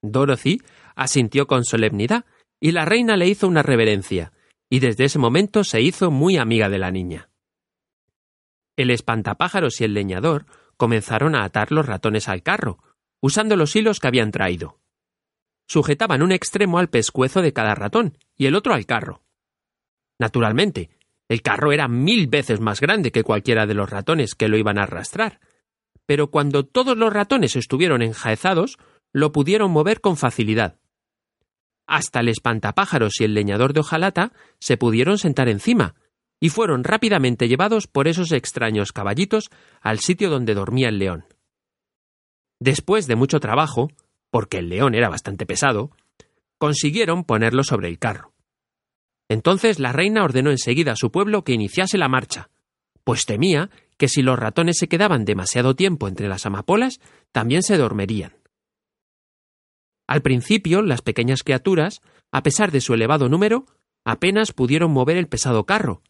Dorothy 0.00 0.62
asintió 0.94 1.48
con 1.48 1.64
solemnidad, 1.64 2.24
y 2.60 2.70
la 2.70 2.84
reina 2.84 3.16
le 3.16 3.26
hizo 3.26 3.48
una 3.48 3.64
reverencia, 3.64 4.32
y 4.70 4.78
desde 4.78 5.04
ese 5.04 5.18
momento 5.18 5.64
se 5.64 5.82
hizo 5.82 6.10
muy 6.10 6.38
amiga 6.38 6.68
de 6.68 6.78
la 6.78 6.92
niña. 6.92 7.28
El 8.76 8.90
espantapájaros 8.90 9.80
y 9.80 9.84
el 9.84 9.92
leñador 9.92 10.46
comenzaron 10.76 11.34
a 11.34 11.44
atar 11.44 11.72
los 11.72 11.84
ratones 11.84 12.28
al 12.28 12.42
carro, 12.42 12.78
usando 13.20 13.56
los 13.56 13.74
hilos 13.76 13.98
que 13.98 14.06
habían 14.06 14.30
traído. 14.30 14.78
Sujetaban 15.68 16.22
un 16.22 16.32
extremo 16.32 16.78
al 16.78 16.88
pescuezo 16.88 17.42
de 17.42 17.52
cada 17.52 17.74
ratón 17.74 18.16
y 18.36 18.46
el 18.46 18.54
otro 18.54 18.72
al 18.72 18.86
carro. 18.86 19.22
Naturalmente, 20.18 20.90
el 21.28 21.42
carro 21.42 21.72
era 21.72 21.88
mil 21.88 22.28
veces 22.28 22.60
más 22.60 22.80
grande 22.80 23.12
que 23.12 23.24
cualquiera 23.24 23.66
de 23.66 23.74
los 23.74 23.90
ratones 23.90 24.34
que 24.34 24.48
lo 24.48 24.56
iban 24.56 24.78
a 24.78 24.84
arrastrar, 24.84 25.40
pero 26.06 26.30
cuando 26.30 26.64
todos 26.64 26.96
los 26.96 27.12
ratones 27.12 27.56
estuvieron 27.56 28.02
enjaezados, 28.02 28.78
lo 29.12 29.32
pudieron 29.32 29.70
mover 29.70 30.00
con 30.00 30.16
facilidad, 30.16 30.78
hasta 31.90 32.20
el 32.20 32.28
espantapájaros 32.28 33.20
y 33.20 33.24
el 33.24 33.34
leñador 33.34 33.74
de 33.74 33.80
hojalata 33.80 34.32
se 34.60 34.76
pudieron 34.76 35.18
sentar 35.18 35.48
encima, 35.48 35.96
y 36.38 36.48
fueron 36.48 36.84
rápidamente 36.84 37.48
llevados 37.48 37.88
por 37.88 38.06
esos 38.06 38.32
extraños 38.32 38.92
caballitos 38.92 39.50
al 39.80 39.98
sitio 39.98 40.30
donde 40.30 40.54
dormía 40.54 40.88
el 40.88 40.98
león. 40.98 41.24
Después 42.60 43.08
de 43.08 43.16
mucho 43.16 43.40
trabajo, 43.40 43.90
porque 44.30 44.58
el 44.58 44.68
león 44.68 44.94
era 44.94 45.08
bastante 45.08 45.46
pesado, 45.46 45.90
consiguieron 46.58 47.24
ponerlo 47.24 47.64
sobre 47.64 47.88
el 47.88 47.98
carro. 47.98 48.32
Entonces 49.28 49.80
la 49.80 49.92
reina 49.92 50.22
ordenó 50.22 50.50
enseguida 50.50 50.92
a 50.92 50.96
su 50.96 51.10
pueblo 51.10 51.42
que 51.42 51.52
iniciase 51.52 51.98
la 51.98 52.08
marcha, 52.08 52.50
pues 53.02 53.24
temía 53.26 53.68
que 53.98 54.08
si 54.08 54.22
los 54.22 54.38
ratones 54.38 54.76
se 54.78 54.88
quedaban 54.88 55.24
demasiado 55.24 55.74
tiempo 55.74 56.06
entre 56.06 56.28
las 56.28 56.46
amapolas, 56.46 57.00
también 57.32 57.62
se 57.62 57.76
dormirían. 57.76 58.39
Al 60.10 60.22
principio, 60.22 60.82
las 60.82 61.02
pequeñas 61.02 61.44
criaturas, 61.44 62.00
a 62.32 62.42
pesar 62.42 62.72
de 62.72 62.80
su 62.80 62.94
elevado 62.94 63.28
número, 63.28 63.66
apenas 64.04 64.52
pudieron 64.52 64.90
mover 64.90 65.16
el 65.16 65.28
pesado 65.28 65.66
carro, 65.66 66.02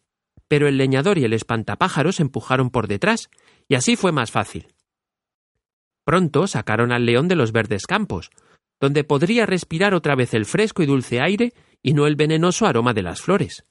pero 0.47 0.67
el 0.67 0.77
leñador 0.77 1.19
y 1.19 1.23
el 1.23 1.33
espantapájaros 1.33 2.19
empujaron 2.19 2.71
por 2.71 2.87
detrás, 2.87 3.29
y 3.67 3.75
así 3.75 3.95
fue 3.95 4.11
más 4.11 4.31
fácil. 4.31 4.69
Pronto 6.03 6.47
sacaron 6.47 6.91
al 6.91 7.05
león 7.05 7.27
de 7.27 7.35
los 7.35 7.51
verdes 7.51 7.85
campos, 7.85 8.31
donde 8.79 9.03
podría 9.03 9.45
respirar 9.45 9.93
otra 9.93 10.15
vez 10.15 10.33
el 10.33 10.45
fresco 10.45 10.81
y 10.81 10.87
dulce 10.87 11.21
aire 11.21 11.53
y 11.83 11.93
no 11.93 12.07
el 12.07 12.15
venenoso 12.15 12.65
aroma 12.65 12.95
de 12.95 13.03
las 13.03 13.21
flores. 13.21 13.65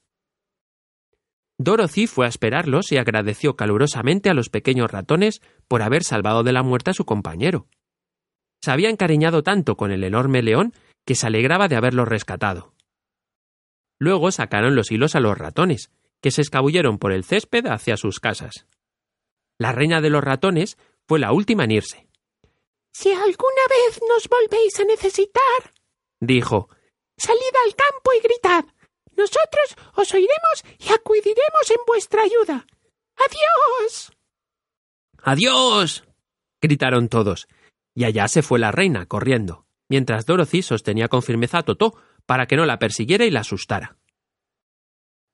Dorothy 1.59 2.07
fue 2.07 2.27
a 2.27 2.29
esperarlos 2.29 2.93
y 2.93 2.99
agradeció 2.99 3.57
calurosamente 3.57 4.31
a 4.31 4.35
los 4.35 4.49
pequeños 4.49 4.93
ratones 4.93 5.43
por 5.67 5.83
haber 5.83 6.05
salvado 6.05 6.45
de 6.45 6.53
la 6.53 6.63
muerte 6.63 6.91
a 6.91 6.95
su 6.95 7.05
compañero 7.05 7.67
se 8.63 8.71
había 8.71 8.91
encariñado 8.91 9.43
tanto 9.43 9.77
con 9.77 9.91
el 9.91 10.05
enorme 10.05 10.43
león 10.43 10.75
que 11.07 11.15
se 11.15 11.27
alegraba 11.27 11.69
de 11.69 11.77
haberlo 11.77 12.05
rescatado. 12.05 12.75
Luego 13.99 14.31
sacaron 14.31 14.75
los 14.75 14.91
hilos 14.91 15.15
a 15.15 15.21
los 15.21 15.37
ratones, 15.37 15.91
que 16.21 16.31
se 16.31 16.43
escabulleron 16.43 16.99
por 16.99 17.13
el 17.13 17.25
césped 17.25 17.67
hacia 17.67 17.97
sus 17.97 18.21
casas. 18.21 18.67
La 19.59 19.73
reina 19.73 20.01
de 20.01 20.11
los 20.11 20.23
ratones 20.23 20.79
fue 21.07 21.19
la 21.19 21.33
última 21.33 21.65
en 21.65 21.73
irse. 21.73 22.09
Si 22.93 23.11
alguna 23.11 23.67
vez 23.69 24.01
nos 24.09 24.29
volvéis 24.29 24.81
a 24.81 24.85
necesitar, 24.85 25.73
dijo, 26.21 26.69
salid 27.17 27.55
al 27.67 27.75
campo 27.75 28.13
y 28.19 28.23
gritad. 28.23 28.65
Nosotros 29.17 29.77
os 29.97 30.13
oiremos 30.15 30.65
y 30.79 30.93
acudiremos 30.93 31.71
en 31.71 31.85
vuestra 31.87 32.23
ayuda. 32.23 32.67
Adiós. 33.17 34.13
Adiós. 35.23 36.05
gritaron 36.63 37.09
todos, 37.09 37.47
y 37.95 38.05
allá 38.05 38.29
se 38.29 38.43
fue 38.43 38.59
la 38.59 38.73
reina, 38.73 39.07
corriendo, 39.07 39.67
mientras 39.89 40.27
Dorothy 40.27 40.63
sostenía 40.63 41.09
con 41.09 41.23
firmeza 41.23 41.59
a 41.59 41.63
Totó 41.63 41.95
para 42.27 42.47
que 42.47 42.57
no 42.57 42.65
la 42.65 42.79
persiguiera 42.79 43.25
y 43.25 43.31
la 43.31 43.41
asustara. 43.41 43.97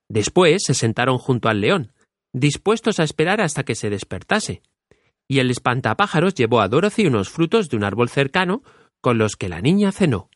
Después 0.09 0.63
se 0.63 0.73
sentaron 0.73 1.17
junto 1.17 1.49
al 1.49 1.61
león, 1.61 1.93
dispuestos 2.33 2.99
a 2.99 3.03
esperar 3.03 3.41
hasta 3.41 3.63
que 3.63 3.75
se 3.75 3.89
despertase, 3.89 4.61
y 5.27 5.39
el 5.39 5.51
espantapájaros 5.51 6.33
llevó 6.33 6.61
a 6.61 6.69
Dorothy 6.69 7.05
unos 7.05 7.29
frutos 7.29 7.69
de 7.69 7.77
un 7.77 7.83
árbol 7.83 8.09
cercano 8.09 8.63
con 9.01 9.17
los 9.17 9.35
que 9.35 9.49
la 9.49 9.61
niña 9.61 9.91
cenó. 9.91 10.29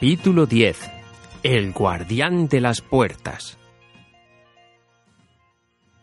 Capítulo 0.00 0.46
10 0.46 0.90
El 1.42 1.74
guardián 1.74 2.48
de 2.48 2.62
las 2.62 2.80
puertas 2.80 3.58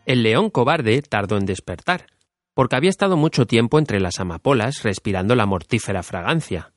El 0.06 0.22
león 0.22 0.50
cobarde 0.50 1.02
tardó 1.02 1.36
en 1.36 1.46
despertar, 1.46 2.06
porque 2.54 2.76
había 2.76 2.90
estado 2.90 3.16
mucho 3.16 3.44
tiempo 3.46 3.76
entre 3.76 3.98
las 3.98 4.20
amapolas 4.20 4.84
respirando 4.84 5.34
la 5.34 5.46
mortífera 5.46 6.04
fragancia. 6.04 6.72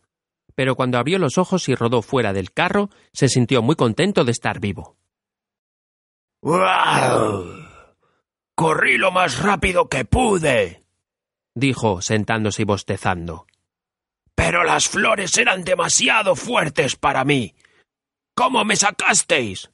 Pero 0.56 0.76
cuando 0.76 0.98
abrió 0.98 1.20
los 1.20 1.38
ojos 1.38 1.70
y 1.70 1.76
rodó 1.76 2.02
fuera 2.02 2.34
del 2.34 2.54
carro, 2.54 2.90
se 3.14 3.28
sintió 3.28 3.62
muy 3.62 3.76
contento 3.76 4.26
de 4.26 4.32
estar 4.32 4.60
vivo. 4.60 4.98
¡Wow! 6.42 7.46
Corrí 8.56 8.98
lo 8.98 9.12
más 9.12 9.38
rápido 9.38 9.90
que 9.90 10.06
pude, 10.06 10.86
dijo, 11.54 12.02
sentándose 12.02 12.64
y 12.64 12.66
bostezando. 12.66 13.46
Pero 14.44 14.64
las 14.64 14.90
flores 14.90 15.38
eran 15.38 15.64
demasiado 15.64 16.36
fuertes 16.36 16.96
para 16.96 17.24
mí. 17.24 17.54
¿Cómo 18.34 18.66
me 18.66 18.76
sacasteis? 18.76 19.70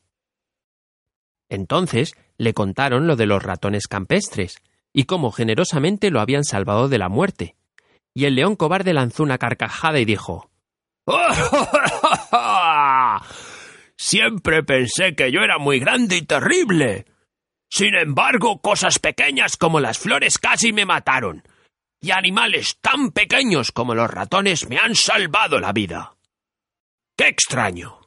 Entonces 1.47 2.11
le 2.37 2.53
contaron 2.53 3.07
lo 3.07 3.15
de 3.15 3.27
los 3.27 3.41
ratones 3.41 3.87
campestres 3.87 4.61
y 4.91 5.05
cómo 5.05 5.31
generosamente 5.31 6.11
lo 6.11 6.19
habían 6.19 6.43
salvado 6.43 6.89
de 6.89 6.97
la 6.97 7.07
muerte. 7.07 7.55
Y 8.13 8.25
el 8.25 8.35
león 8.35 8.57
cobarde 8.57 8.93
lanzó 8.93 9.23
una 9.23 9.37
carcajada 9.37 10.01
y 10.01 10.05
dijo 10.05 10.49
Siempre 13.95 14.63
pensé 14.63 15.15
que 15.15 15.31
yo 15.31 15.39
era 15.39 15.59
muy 15.59 15.79
grande 15.79 16.17
y 16.17 16.23
terrible. 16.23 17.05
Sin 17.69 17.95
embargo, 17.95 18.59
cosas 18.59 18.99
pequeñas 18.99 19.55
como 19.55 19.79
las 19.79 19.97
flores 19.97 20.37
casi 20.37 20.73
me 20.73 20.85
mataron, 20.85 21.43
y 22.01 22.11
animales 22.11 22.77
tan 22.81 23.11
pequeños 23.11 23.71
como 23.71 23.95
los 23.95 24.09
ratones 24.09 24.67
me 24.69 24.77
han 24.77 24.95
salvado 24.95 25.59
la 25.59 25.73
vida. 25.73 26.15
¡Qué 27.15 27.27
extraño! 27.27 27.99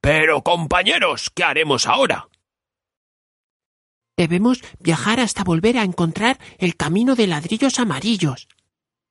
Pero, 0.00 0.42
compañeros, 0.42 1.30
¿qué 1.34 1.44
haremos 1.44 1.86
ahora? 1.86 2.28
Debemos 4.16 4.60
viajar 4.78 5.18
hasta 5.20 5.44
volver 5.44 5.78
a 5.78 5.82
encontrar 5.82 6.38
el 6.58 6.76
camino 6.76 7.14
de 7.16 7.26
ladrillos 7.26 7.78
amarillos, 7.78 8.48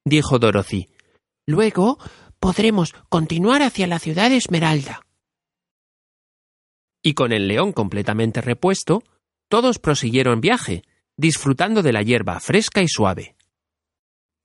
dijo 0.05 0.39
Dorothy. 0.39 0.89
Luego 1.45 1.97
podremos 2.39 2.93
continuar 3.09 3.63
hacia 3.63 3.87
la 3.87 3.99
ciudad 3.99 4.31
Esmeralda. 4.31 5.01
Y 7.01 7.15
con 7.15 7.33
el 7.33 7.47
león 7.47 7.73
completamente 7.73 8.39
repuesto, 8.39 9.03
todos 9.49 9.79
prosiguieron 9.79 10.39
viaje, 10.39 10.83
disfrutando 11.17 11.81
de 11.81 11.91
la 11.91 12.01
hierba 12.01 12.39
fresca 12.39 12.81
y 12.81 12.87
suave. 12.87 13.35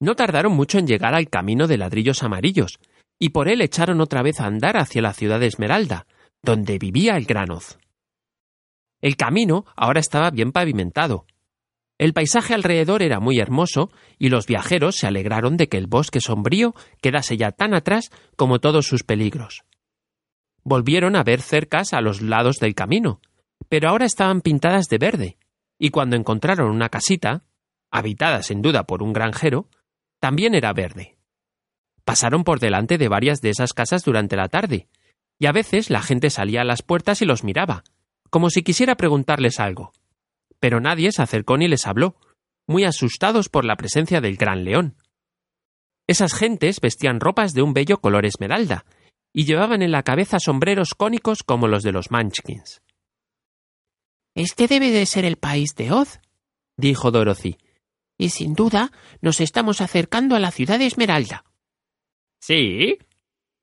No 0.01 0.15
tardaron 0.15 0.53
mucho 0.53 0.79
en 0.79 0.87
llegar 0.87 1.15
al 1.15 1.29
camino 1.29 1.67
de 1.67 1.79
ladrillos 1.79 2.23
amarillos, 2.23 2.79
y 3.19 3.31
por 3.31 3.49
él 3.49 3.61
echaron 3.61 4.01
otra 4.01 4.23
vez 4.23 4.41
a 4.41 4.47
andar 4.47 4.77
hacia 4.77 5.03
la 5.03 5.13
ciudad 5.13 5.41
de 5.41 5.47
Esmeralda, 5.47 6.07
donde 6.43 6.79
vivía 6.79 7.17
el 7.17 7.25
granoz. 7.25 7.79
El 9.01 9.17
camino 9.17 9.65
ahora 9.77 10.01
estaba 10.01 10.31
bien 10.31 10.53
pavimentado. 10.53 11.27
El 11.99 12.13
paisaje 12.13 12.55
alrededor 12.55 13.03
era 13.03 13.19
muy 13.19 13.41
hermoso 13.41 13.91
y 14.19 14.29
los 14.29 14.47
viajeros 14.47 14.97
se 14.97 15.09
alegraron 15.09 15.57
de 15.57 15.69
que 15.69 15.79
el 15.79 15.89
bosque 15.89 16.21
sombrío 16.21 16.75
quedase 17.01 17.37
ya 17.37 17.51
tan 17.51 17.75
atrás 17.75 18.11
como 18.37 18.61
todos 18.61 18.87
sus 18.87 19.03
peligros. 19.03 19.65
Volvieron 20.63 21.17
a 21.17 21.25
ver 21.25 21.41
cercas 21.41 21.93
a 21.93 22.01
los 22.01 22.23
lados 22.23 22.57
del 22.57 22.75
camino, 22.75 23.21
pero 23.69 23.89
ahora 23.89 24.07
estaban 24.07 24.43
pintadas 24.43 24.87
de 24.87 24.99
verde, 24.99 25.39
y 25.79 25.91
cuando 25.91 26.17
encontraron 26.17 26.71
una 26.71 26.89
casita, 26.89 27.45
habitada 27.91 28.43
sin 28.43 28.63
duda 28.63 28.85
por 28.85 29.03
un 29.03 29.13
granjero, 29.13 29.69
también 30.21 30.55
era 30.55 30.73
verde. 30.73 31.17
Pasaron 32.05 32.45
por 32.45 32.61
delante 32.61 32.99
de 32.99 33.09
varias 33.09 33.41
de 33.41 33.51
esas 33.51 33.73
casas 33.73 34.05
durante 34.05 34.37
la 34.37 34.49
tarde, 34.49 34.89
y 35.39 35.47
a 35.47 35.53
veces 35.53 35.91
la 35.91 36.03
gente 36.03 36.31
salía 36.31 36.63
a 36.63 36.65
las 36.65 36.83
puertas 36.83 37.23
y 37.23 37.25
los 37.25 37.45
miraba, 37.45 37.85
como 38.31 38.51
si 38.51 38.63
quisiera 38.63 38.97
preguntarles 38.97 39.61
algo. 39.61 39.93
Pero 40.61 40.81
nadie 40.81 41.13
se 41.13 41.23
acercó 41.23 41.57
ni 41.57 41.69
les 41.69 41.87
habló, 41.87 42.17
muy 42.67 42.85
asustados 42.85 43.49
por 43.49 43.65
la 43.65 43.77
presencia 43.77 44.21
del 44.21 44.37
gran 44.37 44.65
león. 44.65 44.97
Esas 46.07 46.35
gentes 46.35 46.81
vestían 46.81 47.21
ropas 47.21 47.53
de 47.53 47.63
un 47.63 47.75
bello 47.75 48.01
color 48.01 48.27
esmeralda, 48.27 48.85
y 49.33 49.45
llevaban 49.45 49.83
en 49.83 49.93
la 49.93 50.03
cabeza 50.03 50.39
sombreros 50.41 50.95
cónicos 50.95 51.43
como 51.43 51.69
los 51.69 51.83
de 51.83 51.93
los 51.93 52.11
Munchkins. 52.11 52.83
Este 54.35 54.67
debe 54.67 54.91
de 54.91 55.05
ser 55.07 55.25
el 55.25 55.37
país 55.37 55.75
de 55.77 55.93
Oz, 55.93 56.21
dijo 56.77 57.11
Dorothy. 57.11 57.59
Y 58.19 58.31
sin 58.31 58.55
duda 58.55 58.91
nos 59.23 59.41
estamos 59.41 59.81
acercando 59.81 60.35
a 60.35 60.41
la 60.41 60.51
ciudad 60.51 60.79
de 60.79 60.87
Esmeralda. 60.87 61.45
Sí, 62.41 62.99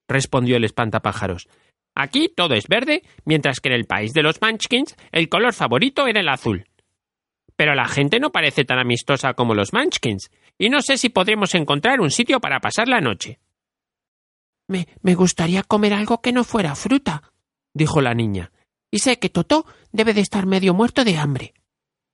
respondió 0.08 0.58
el 0.58 0.63
espantapájaros. 0.63 1.47
Aquí 1.93 2.30
todo 2.30 2.56
es 2.56 2.67
verde, 2.67 3.03
mientras 3.25 3.60
que 3.60 3.69
en 3.69 3.75
el 3.75 3.86
país 3.86 4.13
de 4.13 4.23
los 4.23 4.41
Munchkins 4.41 4.95
el 5.12 5.30
color 5.30 5.53
favorito 5.53 6.08
era 6.08 6.19
el 6.19 6.30
azul. 6.30 6.65
Pero 7.56 7.73
la 7.73 7.88
gente 7.88 8.19
no 8.19 8.32
parece 8.32 8.65
tan 8.65 8.80
amistosa 8.80 9.34
como 9.34 9.53
los 9.53 9.71
Munchkins, 9.73 10.30
y 10.58 10.69
no 10.69 10.82
sé 10.82 10.97
si 10.97 11.10
podremos 11.10 11.56
encontrar 11.56 12.01
un 12.01 12.12
sitio 12.12 12.39
para 12.41 12.60
pasar 12.60 12.88
la 12.88 12.99
noche. 12.99 13.39
Me, 14.67 14.88
me 15.01 15.15
gustaría 15.15 15.63
comer 15.63 15.93
algo 15.93 16.21
que 16.21 16.34
no 16.34 16.43
fuera 16.43 16.75
fruta, 16.75 17.32
dijo 17.73 18.01
la 18.01 18.13
niña, 18.13 18.51
y 18.91 18.99
sé 18.99 19.19
que 19.19 19.30
Totó 19.30 19.65
debe 19.91 20.13
de 20.13 20.21
estar 20.21 20.45
medio 20.45 20.73
muerto 20.73 21.06
de 21.06 21.17
hambre. 21.17 21.53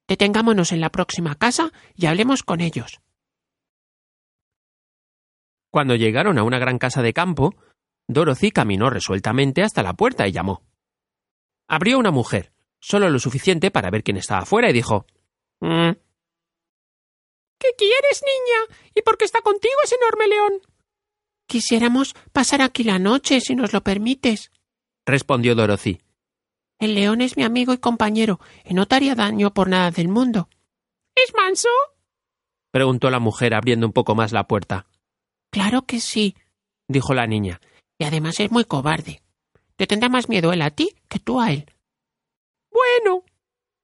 Detengámonos 0.08 0.72
en 0.72 0.82
la 0.82 0.90
próxima 0.90 1.36
casa 1.36 1.72
y 1.96 2.06
hablemos 2.06 2.44
con 2.44 2.62
ellos. 2.62 3.00
Cuando 5.72 5.96
llegaron 5.96 6.38
a 6.38 6.44
una 6.44 6.60
gran 6.60 6.78
casa 6.78 7.02
de 7.02 7.14
campo, 7.14 7.56
Dorothy 8.08 8.52
caminó 8.52 8.90
resueltamente 8.90 9.64
hasta 9.64 9.84
la 9.84 9.94
puerta 9.94 10.28
y 10.28 10.32
llamó. 10.32 10.64
Abrió 11.68 11.98
una 11.98 12.12
mujer, 12.12 12.52
solo 12.80 13.10
lo 13.10 13.20
suficiente 13.20 13.72
para 13.72 13.90
ver 13.90 14.04
quién 14.04 14.18
estaba 14.18 14.42
afuera, 14.42 14.70
y 14.70 14.74
dijo 14.74 15.06
mm". 15.62 15.92
¿Qué 17.58 17.70
quieres, 17.78 18.24
niña? 18.26 18.78
¿Y 18.96 19.02
por 19.04 19.18
qué 19.18 19.26
está 19.26 19.42
contigo 19.42 19.76
ese 19.84 19.96
enorme 19.96 20.28
león? 20.28 20.54
Quisiéramos 21.48 22.16
pasar 22.34 22.62
aquí 22.62 22.84
la 22.84 23.00
noche, 23.00 23.40
si 23.40 23.56
nos 23.56 23.72
lo 23.72 23.82
permites, 23.82 24.52
respondió 25.06 25.56
Dorothy. 25.56 26.00
El 26.82 26.96
león 26.96 27.22
es 27.22 27.38
mi 27.38 27.44
amigo 27.44 27.74
y 27.74 27.78
compañero, 27.78 28.40
y 28.66 28.74
no 28.74 28.88
te 28.88 28.96
haría 28.96 29.14
daño 29.14 29.54
por 29.54 29.70
nada 29.70 29.92
del 29.92 30.08
mundo. 30.08 30.50
¿Es 31.14 31.32
manso? 31.36 31.70
preguntó 32.72 33.12
la 33.12 33.20
mujer 33.20 33.54
abriendo 33.54 33.86
un 33.86 33.94
poco 33.94 34.16
más 34.16 34.32
la 34.32 34.48
puerta. 34.48 34.88
Claro 35.52 35.84
que 35.84 36.00
sí, 36.00 36.36
dijo 36.88 37.14
la 37.14 37.28
niña, 37.28 37.62
y 38.00 38.06
además 38.06 38.40
es 38.40 38.50
muy 38.50 38.66
cobarde. 38.66 39.22
Te 39.76 39.86
tendrá 39.86 40.10
más 40.10 40.28
miedo 40.28 40.52
él 40.54 40.64
a 40.64 40.72
ti 40.72 40.96
que 41.08 41.20
tú 41.20 41.40
a 41.40 41.52
él. 41.52 41.72
Bueno, 42.72 43.26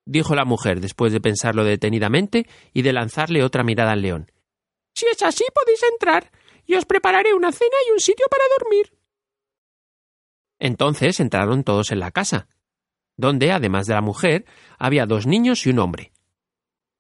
dijo 0.03 0.33
la 0.33 0.45
mujer 0.45 0.79
después 0.79 1.13
de 1.13 1.21
pensarlo 1.21 1.63
detenidamente 1.63 2.47
y 2.73 2.81
de 2.81 2.93
lanzarle 2.93 3.43
otra 3.43 3.63
mirada 3.63 3.91
al 3.91 4.01
león. 4.01 4.31
Si 4.95 5.05
es 5.05 5.21
así, 5.21 5.45
podéis 5.53 5.83
entrar, 5.83 6.31
y 6.65 6.73
os 6.73 6.86
prepararé 6.86 7.36
una 7.36 7.51
cena 7.51 7.75
y 7.88 7.91
un 7.91 7.99
sitio 7.99 8.25
para 8.27 8.43
dormir. 8.57 8.91
Entonces 10.57 11.19
entraron 11.19 11.63
todos 11.63 11.91
en 11.91 11.99
la 11.99 12.10
casa, 12.10 12.47
donde, 13.17 13.51
además 13.51 13.88
de 13.88 13.95
la 13.95 14.01
mujer, 14.01 14.45
había 14.77 15.06
dos 15.06 15.25
niños 15.27 15.65
y 15.65 15.71
un 15.71 15.80
hombre. 15.80 16.13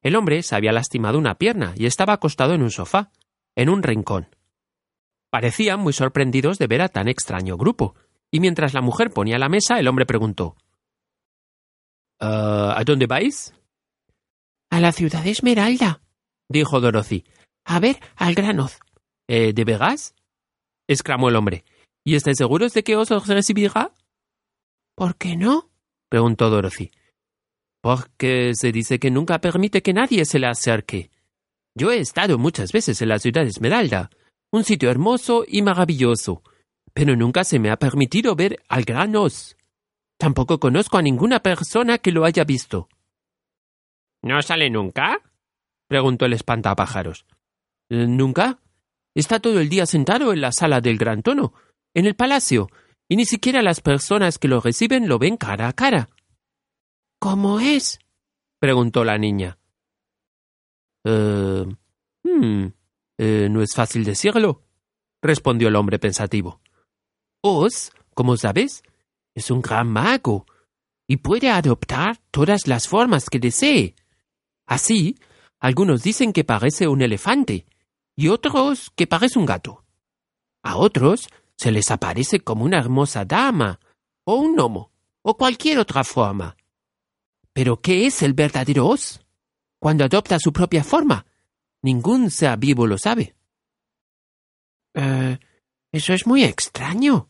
El 0.01 0.15
hombre 0.15 0.43
se 0.43 0.55
había 0.55 0.71
lastimado 0.71 1.17
una 1.17 1.35
pierna 1.35 1.73
y 1.75 1.85
estaba 1.85 2.13
acostado 2.13 2.53
en 2.53 2.63
un 2.63 2.71
sofá, 2.71 3.11
en 3.55 3.69
un 3.69 3.83
rincón. 3.83 4.27
Parecían 5.29 5.79
muy 5.79 5.93
sorprendidos 5.93 6.57
de 6.57 6.67
ver 6.67 6.81
a 6.81 6.89
tan 6.89 7.07
extraño 7.07 7.57
grupo, 7.57 7.95
y 8.31 8.39
mientras 8.39 8.73
la 8.73 8.81
mujer 8.81 9.11
ponía 9.11 9.37
la 9.37 9.49
mesa, 9.49 9.79
el 9.79 9.87
hombre 9.87 10.05
preguntó 10.05 10.55
ah, 12.19 12.73
¿A 12.77 12.83
dónde 12.83 13.07
vais? 13.07 13.53
A 14.69 14.79
la 14.79 14.91
ciudad 14.91 15.23
de 15.23 15.31
Esmeralda, 15.31 16.01
dijo 16.49 16.81
Dorothy. 16.81 17.25
A 17.65 17.79
ver 17.79 17.99
al 18.15 18.33
granoz. 18.33 18.79
¿Eh, 19.27 19.53
¿De 19.53 19.63
Vegas? 19.65 20.15
exclamó 20.87 21.29
el 21.29 21.35
hombre. 21.35 21.65
¿Y 22.05 22.15
estáis 22.15 22.37
seguros 22.37 22.73
de 22.73 22.83
que 22.83 22.95
os 22.95 23.09
recibirá? 23.27 23.91
¿Por 24.95 25.17
qué 25.17 25.35
no? 25.35 25.69
Preguntó 26.09 26.49
Dorothy. 26.49 26.91
Porque 27.81 28.53
se 28.55 28.71
dice 28.71 28.99
que 28.99 29.11
nunca 29.11 29.39
permite 29.39 29.81
que 29.81 29.93
nadie 29.93 30.25
se 30.25 30.39
le 30.39 30.47
acerque. 30.47 31.11
Yo 31.75 31.91
he 31.91 31.99
estado 31.99 32.37
muchas 32.37 32.71
veces 32.71 33.01
en 33.01 33.09
la 33.09 33.19
ciudad 33.19 33.43
de 33.43 33.49
Esmeralda, 33.49 34.09
un 34.51 34.63
sitio 34.63 34.89
hermoso 34.89 35.45
y 35.47 35.61
maravilloso, 35.61 36.41
pero 36.93 37.15
nunca 37.15 37.43
se 37.43 37.59
me 37.59 37.69
ha 37.69 37.77
permitido 37.77 38.35
ver 38.35 38.63
al 38.67 38.83
gran 38.83 39.15
os. 39.15 39.55
Tampoco 40.17 40.59
conozco 40.59 40.97
a 40.97 41.01
ninguna 41.01 41.41
persona 41.41 41.99
que 41.99 42.11
lo 42.11 42.25
haya 42.25 42.43
visto. 42.43 42.89
¿No 44.23 44.41
sale 44.41 44.69
nunca? 44.69 45.21
preguntó 45.87 46.25
el 46.25 46.33
espantapájaros. 46.33 47.25
Eh, 47.89 48.07
¿Nunca? 48.07 48.59
Está 49.13 49.39
todo 49.39 49.59
el 49.59 49.69
día 49.69 49.85
sentado 49.85 50.33
en 50.33 50.41
la 50.41 50.51
sala 50.51 50.81
del 50.81 50.97
gran 50.97 51.21
tono, 51.21 51.53
en 51.93 52.05
el 52.05 52.15
palacio, 52.15 52.69
y 53.09 53.15
ni 53.15 53.25
siquiera 53.25 53.61
las 53.61 53.81
personas 53.81 54.37
que 54.37 54.47
lo 54.47 54.59
reciben 54.59 55.07
lo 55.07 55.19
ven 55.19 55.37
cara 55.37 55.67
a 55.67 55.73
cara. 55.73 56.09
¿Cómo 57.19 57.59
es? 57.59 57.99
preguntó 58.59 59.03
la 59.03 59.17
niña. 59.17 59.57
Eh, 61.05 61.65
hmm, 62.23 62.65
eh, 63.17 63.47
no 63.49 63.61
es 63.61 63.73
fácil 63.73 64.03
decirlo, 64.03 64.63
respondió 65.21 65.69
el 65.69 65.75
hombre 65.75 65.99
pensativo. 65.99 66.61
Oz, 67.41 67.91
como 68.13 68.35
sabes, 68.35 68.83
es 69.33 69.51
un 69.51 69.61
gran 69.61 69.87
mago 69.87 70.45
y 71.07 71.17
puede 71.17 71.49
adoptar 71.49 72.19
todas 72.31 72.67
las 72.67 72.87
formas 72.87 73.29
que 73.29 73.39
desee. 73.39 73.95
Así, 74.65 75.17
algunos 75.59 76.03
dicen 76.03 76.33
que 76.33 76.43
parece 76.43 76.87
un 76.87 77.01
elefante 77.01 77.65
y 78.15 78.27
otros 78.27 78.91
que 78.95 79.07
parece 79.07 79.39
un 79.39 79.45
gato. 79.45 79.85
A 80.63 80.77
otros 80.77 81.29
se 81.57 81.71
les 81.71 81.89
aparece 81.91 82.39
como 82.39 82.63
una 82.63 82.77
hermosa 82.77 83.25
dama, 83.25 83.79
o 84.25 84.35
un 84.35 84.55
gnomo, 84.55 84.91
o 85.23 85.35
cualquier 85.35 85.79
otra 85.79 86.03
forma. 86.03 86.55
Pero 87.51 87.81
¿qué 87.81 88.05
es 88.05 88.21
el 88.21 88.33
verdadero 88.33 88.87
Oz? 88.87 89.19
Cuando 89.79 90.05
adopta 90.05 90.37
su 90.39 90.53
propia 90.53 90.83
forma. 90.83 91.25
Ningún 91.81 92.29
ser 92.29 92.57
vivo 92.57 92.85
lo 92.85 92.97
sabe. 92.97 93.35
Eh, 94.93 95.39
eso 95.91 96.13
es 96.13 96.27
muy 96.27 96.43
extraño, 96.43 97.29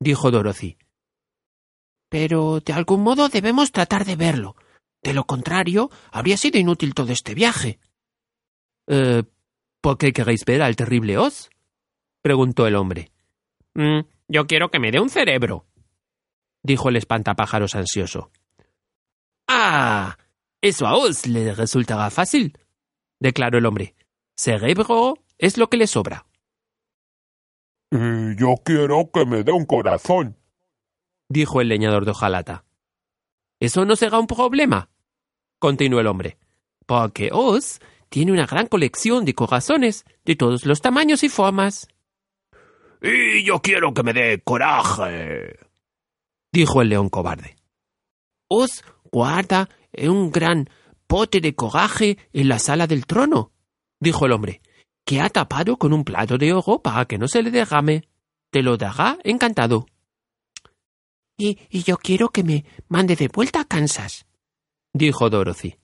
dijo 0.00 0.30
Dorothy. 0.30 0.76
Pero 2.10 2.60
de 2.60 2.72
algún 2.72 3.02
modo 3.02 3.28
debemos 3.28 3.72
tratar 3.72 4.04
de 4.04 4.16
verlo. 4.16 4.56
De 5.02 5.14
lo 5.14 5.24
contrario, 5.24 5.90
habría 6.10 6.36
sido 6.36 6.58
inútil 6.58 6.94
todo 6.94 7.12
este 7.12 7.34
viaje. 7.34 7.78
Eh, 8.86 9.22
¿Por 9.80 9.96
qué 9.96 10.12
queréis 10.12 10.44
ver 10.44 10.62
al 10.62 10.76
terrible 10.76 11.18
Oz? 11.18 11.50
preguntó 12.22 12.66
el 12.66 12.74
hombre. 12.74 13.12
Mm, 13.78 14.00
yo 14.26 14.48
quiero 14.48 14.72
que 14.72 14.80
me 14.80 14.90
dé 14.90 14.98
un 14.98 15.08
cerebro, 15.08 15.64
dijo 16.64 16.88
el 16.88 16.96
espantapájaros 16.96 17.76
ansioso. 17.76 18.32
Ah, 19.46 20.18
eso 20.60 20.88
a 20.88 20.96
Oz 20.96 21.28
le 21.28 21.54
resultará 21.54 22.10
fácil, 22.10 22.58
declaró 23.20 23.56
el 23.56 23.66
hombre. 23.66 23.94
Cerebro 24.36 25.18
es 25.38 25.58
lo 25.58 25.70
que 25.70 25.76
le 25.76 25.86
sobra. 25.86 26.26
Y 27.92 28.34
yo 28.36 28.56
quiero 28.64 29.12
que 29.12 29.24
me 29.24 29.44
dé 29.44 29.52
un 29.52 29.64
corazón, 29.64 30.36
dijo 31.28 31.60
el 31.60 31.68
leñador 31.68 32.04
de 32.04 32.10
hojalata. 32.10 32.64
Eso 33.60 33.84
no 33.84 33.94
será 33.94 34.18
un 34.18 34.26
problema, 34.26 34.90
continuó 35.60 36.00
el 36.00 36.08
hombre, 36.08 36.36
porque 36.84 37.30
Oz 37.32 37.78
tiene 38.08 38.32
una 38.32 38.46
gran 38.46 38.66
colección 38.66 39.24
de 39.24 39.36
corazones 39.36 40.04
de 40.24 40.34
todos 40.34 40.66
los 40.66 40.80
tamaños 40.80 41.22
y 41.22 41.28
formas. 41.28 41.86
Y 43.00 43.44
yo 43.44 43.60
quiero 43.60 43.94
que 43.94 44.02
me 44.02 44.12
dé 44.12 44.40
coraje, 44.42 45.58
dijo 46.52 46.82
el 46.82 46.88
león 46.88 47.08
cobarde. 47.08 47.56
Oz 48.48 48.84
guarda 49.12 49.68
un 49.96 50.30
gran 50.30 50.68
pote 51.06 51.40
de 51.40 51.54
coraje 51.54 52.18
en 52.32 52.48
la 52.48 52.58
sala 52.58 52.86
del 52.86 53.06
trono, 53.06 53.52
dijo 54.00 54.26
el 54.26 54.32
hombre, 54.32 54.60
que 55.04 55.20
ha 55.20 55.28
tapado 55.30 55.76
con 55.76 55.92
un 55.92 56.04
plato 56.04 56.38
de 56.38 56.52
oro 56.52 56.82
para 56.82 57.04
que 57.04 57.18
no 57.18 57.28
se 57.28 57.42
le 57.42 57.50
derrame. 57.50 58.08
Te 58.50 58.62
lo 58.62 58.76
dará 58.78 59.18
encantado. 59.24 59.86
Y, 61.36 61.58
y 61.70 61.82
yo 61.82 61.98
quiero 61.98 62.30
que 62.30 62.42
me 62.42 62.64
mande 62.88 63.14
de 63.14 63.28
vuelta 63.28 63.60
a 63.60 63.64
Kansas, 63.64 64.26
dijo 64.92 65.30
Dorothy. 65.30 65.76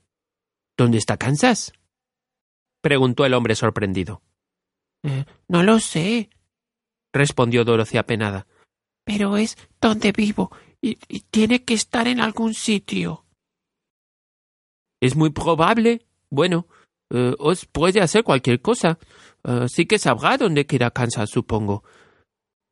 ¿Dónde 0.76 0.98
está 0.98 1.16
Kansas? 1.16 1.72
preguntó 2.80 3.24
el 3.24 3.34
hombre 3.34 3.54
sorprendido. 3.54 4.22
Eh, 5.02 5.24
no 5.48 5.62
lo 5.62 5.78
sé, 5.78 6.28
respondió 7.14 7.64
Dorothy 7.64 7.96
apenada. 7.96 8.46
Pero 9.04 9.38
es 9.38 9.56
donde 9.80 10.12
vivo 10.12 10.50
y, 10.82 10.98
y 11.08 11.20
tiene 11.30 11.64
que 11.64 11.74
estar 11.74 12.06
en 12.08 12.20
algún 12.20 12.52
sitio. 12.52 13.24
Es 15.00 15.16
muy 15.16 15.30
probable. 15.30 16.06
Bueno, 16.28 16.66
eh, 17.10 17.34
os 17.38 17.66
puede 17.66 18.00
hacer 18.00 18.24
cualquier 18.24 18.60
cosa. 18.60 18.98
Eh, 19.44 19.66
sí 19.68 19.86
que 19.86 19.98
sabrá 19.98 20.36
dónde 20.36 20.66
queda 20.66 20.90
Kansas, 20.90 21.30
supongo. 21.30 21.84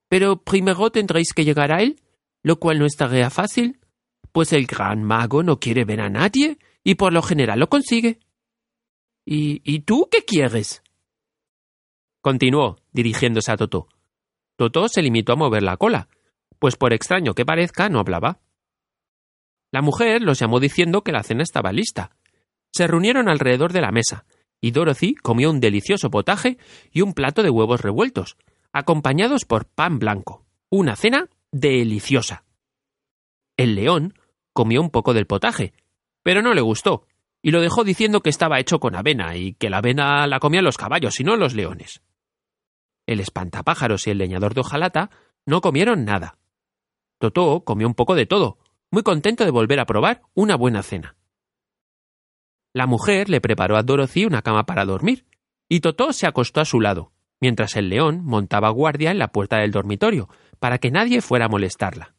Pero 0.09 0.43
primero 0.43 0.91
tendréis 0.91 1.33
que 1.33 1.45
llegar 1.45 1.73
a 1.73 1.83
él, 1.83 2.01
lo 2.43 2.59
cual 2.59 2.79
no 2.79 2.87
es 2.87 2.97
tarea 2.97 3.31
fácil, 3.31 3.81
pues 4.33 4.53
el 4.53 4.67
gran 4.67 5.03
mago 5.03 5.43
no 5.43 5.59
quiere 5.59 5.85
ver 5.85 6.01
a 6.01 6.11
nadie 6.11 6.59
y 6.83 6.97
por 6.97 7.13
lo 7.13 7.23
general 7.23 7.61
lo 7.61 7.69
consigue. 7.69 8.19
¿Y, 9.25 9.63
¿y 9.65 9.81
tú 9.81 10.09
qué 10.11 10.25
quieres? 10.25 10.83
Continuó, 12.21 12.79
dirigiéndose 12.93 13.53
a 13.53 13.57
Totó. 13.57 13.89
Totó 14.63 14.87
se 14.87 15.03
limitó 15.03 15.33
a 15.33 15.37
mover 15.37 15.65
la 15.65 15.77
cola, 15.77 16.07
pues 16.61 16.77
por 16.77 16.93
extraño 16.93 17.35
que 17.35 17.45
parezca 17.45 17.89
no 17.89 17.99
hablaba. 17.99 18.39
La 19.73 19.83
mujer 19.83 20.23
los 20.23 20.39
llamó 20.39 20.61
diciendo 20.61 21.03
que 21.03 21.11
la 21.11 21.25
cena 21.25 21.43
estaba 21.43 21.73
lista. 21.73 22.13
Se 22.73 22.87
reunieron 22.87 23.29
alrededor 23.29 23.73
de 23.73 23.81
la 23.81 23.91
mesa, 23.91 24.25
y 24.61 24.71
Dorothy 24.71 25.17
comió 25.17 25.51
un 25.51 25.59
delicioso 25.59 26.11
potaje 26.11 26.59
y 26.93 27.01
un 27.01 27.13
plato 27.13 27.43
de 27.43 27.51
huevos 27.51 27.81
revueltos, 27.81 28.37
acompañados 28.73 29.47
por 29.47 29.65
pan 29.65 29.99
blanco. 29.99 30.47
Una 30.71 30.95
cena 30.95 31.29
deliciosa. 31.51 32.45
El 33.57 33.75
león 33.75 34.15
comió 34.53 34.81
un 34.81 34.91
poco 34.91 35.13
del 35.13 35.27
potaje, 35.27 35.73
pero 36.23 36.41
no 36.41 36.55
le 36.55 36.61
gustó, 36.61 37.09
y 37.43 37.51
lo 37.51 37.61
dejó 37.61 37.83
diciendo 37.83 38.21
que 38.21 38.31
estaba 38.31 38.61
hecho 38.61 38.79
con 38.79 38.95
avena 38.95 39.35
y 39.35 39.55
que 39.55 39.71
la 39.71 39.79
avena 39.79 40.25
la 40.29 40.39
comían 40.39 40.63
los 40.63 40.77
caballos 40.77 41.19
y 41.19 41.25
no 41.25 41.35
los 41.35 41.53
leones. 41.53 42.01
El 43.07 43.21
espantapájaros 43.21 44.07
y 44.07 44.11
el 44.11 44.19
leñador 44.19 44.55
de 44.55 44.61
hojalata 44.61 45.11
no 45.47 45.61
comieron 45.61 46.05
nada. 46.05 46.39
Totó 47.19 47.65
comió 47.65 47.87
un 47.87 47.95
poco 47.95 48.15
de 48.15 48.27
todo, 48.27 48.59
muy 48.91 49.03
contento 49.03 49.45
de 49.45 49.51
volver 49.51 49.81
a 49.81 49.87
probar 49.87 50.23
una 50.35 50.57
buena 50.57 50.83
cena. 50.83 51.17
La 52.75 52.87
mujer 52.87 53.29
le 53.29 53.41
preparó 53.41 53.77
a 53.77 53.83
Dorothy 53.83 54.25
una 54.25 54.43
cama 54.43 54.65
para 54.65 54.85
dormir, 54.85 55.27
y 55.69 55.81
Totó 55.81 56.13
se 56.13 56.27
acostó 56.27 56.61
a 56.61 56.65
su 56.65 56.81
lado, 56.81 57.13
mientras 57.41 57.77
el 57.77 57.89
león 57.89 58.25
montaba 58.25 58.71
guardia 58.71 59.11
en 59.11 59.19
la 59.19 59.29
puerta 59.29 59.59
del 59.59 59.73
dormitorio, 59.73 60.29
para 60.59 60.79
que 60.79 60.91
nadie 60.91 61.21
fuera 61.21 61.47
a 61.47 61.49
molestarla. 61.49 62.15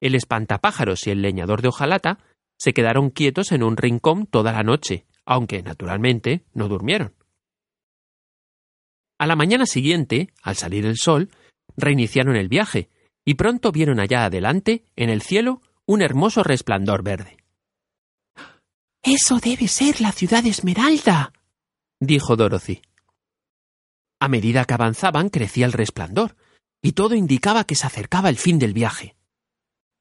El 0.00 0.14
espantapájaros 0.14 1.06
y 1.06 1.10
el 1.10 1.20
leñador 1.20 1.62
de 1.62 1.68
hojalata 1.68 2.18
se 2.56 2.72
quedaron 2.72 3.10
quietos 3.10 3.52
en 3.52 3.62
un 3.62 3.76
rincón 3.76 4.26
toda 4.26 4.52
la 4.52 4.62
noche, 4.62 5.06
aunque, 5.24 5.62
naturalmente, 5.62 6.44
no 6.54 6.68
durmieron. 6.68 7.14
A 9.20 9.26
la 9.26 9.36
mañana 9.36 9.66
siguiente, 9.66 10.32
al 10.42 10.56
salir 10.56 10.86
el 10.86 10.96
sol, 10.96 11.28
reiniciaron 11.76 12.36
el 12.36 12.48
viaje, 12.48 12.88
y 13.22 13.34
pronto 13.34 13.70
vieron 13.70 14.00
allá 14.00 14.24
adelante, 14.24 14.86
en 14.96 15.10
el 15.10 15.20
cielo, 15.20 15.60
un 15.84 16.00
hermoso 16.00 16.42
resplandor 16.42 17.02
verde. 17.02 17.36
Eso 19.02 19.38
debe 19.38 19.68
ser 19.68 20.00
la 20.00 20.12
ciudad 20.12 20.46
Esmeralda, 20.46 21.34
dijo 22.00 22.34
Dorothy. 22.34 22.80
A 24.20 24.28
medida 24.28 24.64
que 24.64 24.72
avanzaban 24.72 25.28
crecía 25.28 25.66
el 25.66 25.74
resplandor, 25.74 26.34
y 26.80 26.92
todo 26.92 27.14
indicaba 27.14 27.64
que 27.64 27.74
se 27.74 27.86
acercaba 27.86 28.30
el 28.30 28.38
fin 28.38 28.58
del 28.58 28.72
viaje. 28.72 29.16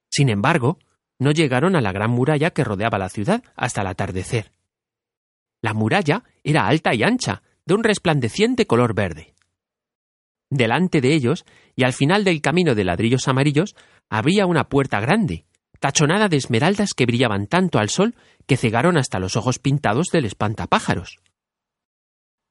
Sin 0.09 0.29
embargo, 0.29 0.79
no 1.19 1.31
llegaron 1.31 1.75
a 1.75 1.81
la 1.81 1.91
gran 1.91 2.11
muralla 2.11 2.51
que 2.51 2.63
rodeaba 2.63 2.97
la 2.97 3.09
ciudad 3.09 3.43
hasta 3.57 3.81
el 3.81 3.87
atardecer. 3.87 4.53
La 5.61 5.73
muralla 5.73 6.23
era 6.41 6.67
alta 6.67 6.95
y 6.95 7.03
ancha, 7.03 7.43
de 7.69 7.75
un 7.75 7.83
resplandeciente 7.83 8.65
color 8.65 8.95
verde. 8.95 9.35
Delante 10.49 11.01
de 11.01 11.13
ellos, 11.13 11.45
y 11.75 11.83
al 11.83 11.93
final 11.93 12.23
del 12.23 12.41
camino 12.41 12.73
de 12.73 12.83
ladrillos 12.83 13.27
amarillos, 13.27 13.75
había 14.09 14.47
una 14.47 14.69
puerta 14.69 14.99
grande, 14.99 15.45
tachonada 15.79 16.29
de 16.29 16.37
esmeraldas 16.37 16.95
que 16.95 17.05
brillaban 17.05 17.45
tanto 17.45 17.77
al 17.77 17.89
sol 17.89 18.15
que 18.47 18.57
cegaron 18.57 18.97
hasta 18.97 19.19
los 19.19 19.35
ojos 19.35 19.59
pintados 19.59 20.07
del 20.11 20.25
espantapájaros. 20.25 21.19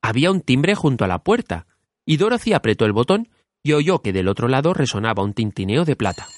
Había 0.00 0.30
un 0.30 0.40
timbre 0.40 0.76
junto 0.76 1.04
a 1.04 1.08
la 1.08 1.24
puerta, 1.24 1.66
y 2.06 2.16
Dorothy 2.16 2.52
apretó 2.52 2.84
el 2.84 2.92
botón 2.92 3.28
y 3.64 3.72
oyó 3.72 4.02
que 4.02 4.12
del 4.12 4.28
otro 4.28 4.46
lado 4.46 4.72
resonaba 4.72 5.24
un 5.24 5.34
tintineo 5.34 5.84
de 5.84 5.96
plata. 5.96 6.28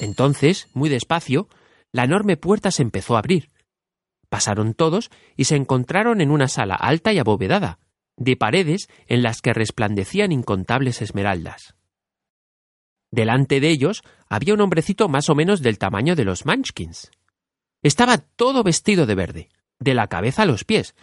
Entonces, 0.00 0.68
muy 0.72 0.88
despacio, 0.88 1.50
la 1.92 2.04
enorme 2.04 2.38
puerta 2.38 2.70
se 2.70 2.80
empezó 2.80 3.16
a 3.16 3.18
abrir, 3.18 3.50
Pasaron 4.28 4.74
todos 4.74 5.10
y 5.36 5.44
se 5.44 5.56
encontraron 5.56 6.20
en 6.20 6.30
una 6.30 6.48
sala 6.48 6.74
alta 6.74 7.12
y 7.12 7.18
abovedada, 7.18 7.78
de 8.16 8.36
paredes 8.36 8.88
en 9.06 9.22
las 9.22 9.40
que 9.40 9.54
resplandecían 9.54 10.32
incontables 10.32 11.00
esmeraldas. 11.00 11.74
Delante 13.10 13.60
de 13.60 13.70
ellos 13.70 14.02
había 14.28 14.54
un 14.54 14.60
hombrecito 14.60 15.08
más 15.08 15.30
o 15.30 15.34
menos 15.34 15.62
del 15.62 15.78
tamaño 15.78 16.14
de 16.14 16.24
los 16.24 16.44
Munchkins. 16.44 17.10
Estaba 17.82 18.18
todo 18.18 18.62
vestido 18.62 19.06
de 19.06 19.14
verde, 19.14 19.48
de 19.78 19.94
la 19.94 20.08
cabeza 20.08 20.42
a 20.42 20.46
los 20.46 20.64
pies, 20.64 20.94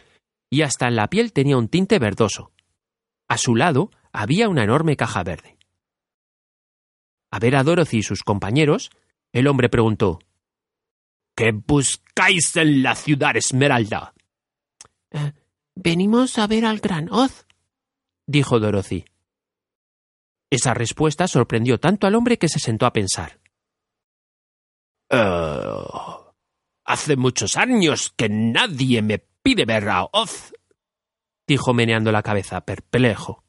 y 0.50 0.62
hasta 0.62 0.88
en 0.88 0.96
la 0.96 1.08
piel 1.10 1.34
tenía 1.34 1.58
un 1.58 1.68
tinte 1.68 1.98
verdoso. 1.98 2.52
A 3.28 3.38
su 3.38 3.56
lado 3.56 3.90
había 4.12 4.50
una 4.50 4.64
enorme 4.64 4.96
caja 4.96 5.24
verde. 5.24 5.58
A 7.32 7.40
ver 7.40 7.56
a 7.56 7.64
Dorothy 7.64 7.98
y 7.98 8.04
sus 8.04 8.24
compañeros, 8.24 8.92
el 9.34 9.48
hombre 9.48 9.70
preguntó 9.70 10.20
¿Qué 11.36 11.52
buscáis 11.52 12.56
en 12.56 12.82
la 12.82 12.96
ciudad 12.96 13.36
Esmeralda? 13.36 14.14
Eh, 15.12 15.34
venimos 15.76 16.38
a 16.38 16.48
ver 16.48 16.66
al 16.66 16.80
gran 16.80 17.10
Oz, 17.12 17.46
dijo 18.26 18.60
Dorothy. 18.60 19.04
Esa 20.50 20.74
respuesta 20.74 21.28
sorprendió 21.28 21.78
tanto 21.80 22.08
al 22.08 22.16
hombre 22.16 22.38
que 22.38 22.48
se 22.48 22.60
sentó 22.60 22.86
a 22.86 22.94
pensar. 22.94 23.40
Uh, 25.12 26.32
hace 26.86 27.18
muchos 27.18 27.58
años 27.58 28.14
que 28.16 28.30
nadie 28.30 29.02
me 29.02 29.20
pide 29.20 29.66
ver 29.66 29.90
a 29.90 30.06
Oz, 30.14 30.54
dijo 31.46 31.74
meneando 31.74 32.14
la 32.14 32.24
cabeza, 32.24 32.62
perplejo. 32.62 33.44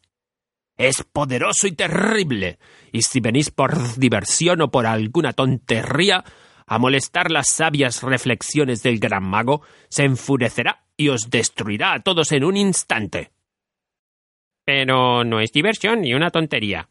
Es 0.76 1.04
poderoso 1.04 1.68
y 1.68 1.72
terrible, 1.72 2.58
y 2.92 3.02
si 3.02 3.20
venís 3.20 3.50
por 3.50 3.96
diversión 3.96 4.60
o 4.60 4.70
por 4.70 4.86
alguna 4.86 5.32
tontería, 5.32 6.24
a 6.66 6.78
molestar 6.78 7.30
las 7.30 7.48
sabias 7.48 8.02
reflexiones 8.02 8.82
del 8.82 8.98
gran 8.98 9.24
mago, 9.24 9.62
se 9.88 10.04
enfurecerá 10.04 10.84
y 10.96 11.08
os 11.08 11.30
destruirá 11.30 11.92
a 11.94 12.00
todos 12.00 12.32
en 12.32 12.44
un 12.44 12.56
instante. 12.56 13.30
Pero 14.64 15.24
no 15.24 15.40
es 15.40 15.52
diversión 15.52 16.00
ni 16.00 16.14
una 16.14 16.30
tontería, 16.30 16.88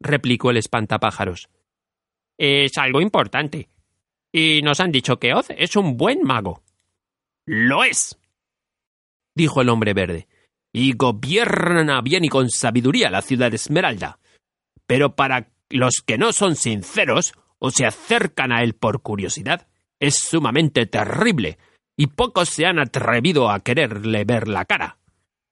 replicó 0.00 0.50
el 0.50 0.58
espantapájaros. 0.58 1.48
Es 2.38 2.76
algo 2.78 3.00
importante. 3.00 3.68
Y 4.32 4.62
nos 4.62 4.80
han 4.80 4.92
dicho 4.92 5.18
que 5.18 5.34
Oz 5.34 5.48
es 5.50 5.76
un 5.76 5.96
buen 5.96 6.22
mago. 6.22 6.62
Lo 7.46 7.84
es, 7.84 8.18
dijo 9.34 9.60
el 9.60 9.70
hombre 9.70 9.94
verde, 9.94 10.28
y 10.72 10.92
gobierna 10.92 12.00
bien 12.00 12.24
y 12.24 12.28
con 12.28 12.50
sabiduría 12.50 13.10
la 13.10 13.22
ciudad 13.22 13.52
Esmeralda. 13.52 14.18
Pero 14.86 15.16
para 15.16 15.48
los 15.68 16.02
que 16.04 16.18
no 16.18 16.32
son 16.32 16.54
sinceros 16.54 17.34
o 17.60 17.70
se 17.70 17.86
acercan 17.86 18.50
a 18.50 18.62
él 18.62 18.74
por 18.74 19.02
curiosidad, 19.02 19.68
es 20.00 20.16
sumamente 20.16 20.86
terrible, 20.86 21.58
y 21.96 22.08
pocos 22.08 22.48
se 22.48 22.66
han 22.66 22.78
atrevido 22.78 23.50
a 23.50 23.60
quererle 23.60 24.24
ver 24.24 24.48
la 24.48 24.64
cara. 24.64 24.98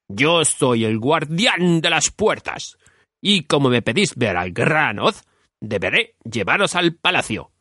Yo 0.08 0.44
soy 0.44 0.84
el 0.84 0.98
guardián 0.98 1.80
de 1.80 1.90
las 1.90 2.10
puertas, 2.10 2.78
y 3.20 3.44
como 3.44 3.68
me 3.68 3.82
pedís 3.82 4.16
ver 4.16 4.36
al 4.36 4.52
gran 4.52 4.98
Oz, 4.98 5.22
deberé 5.60 6.16
llevaros 6.24 6.74
al 6.74 6.94
palacio. 6.94 7.52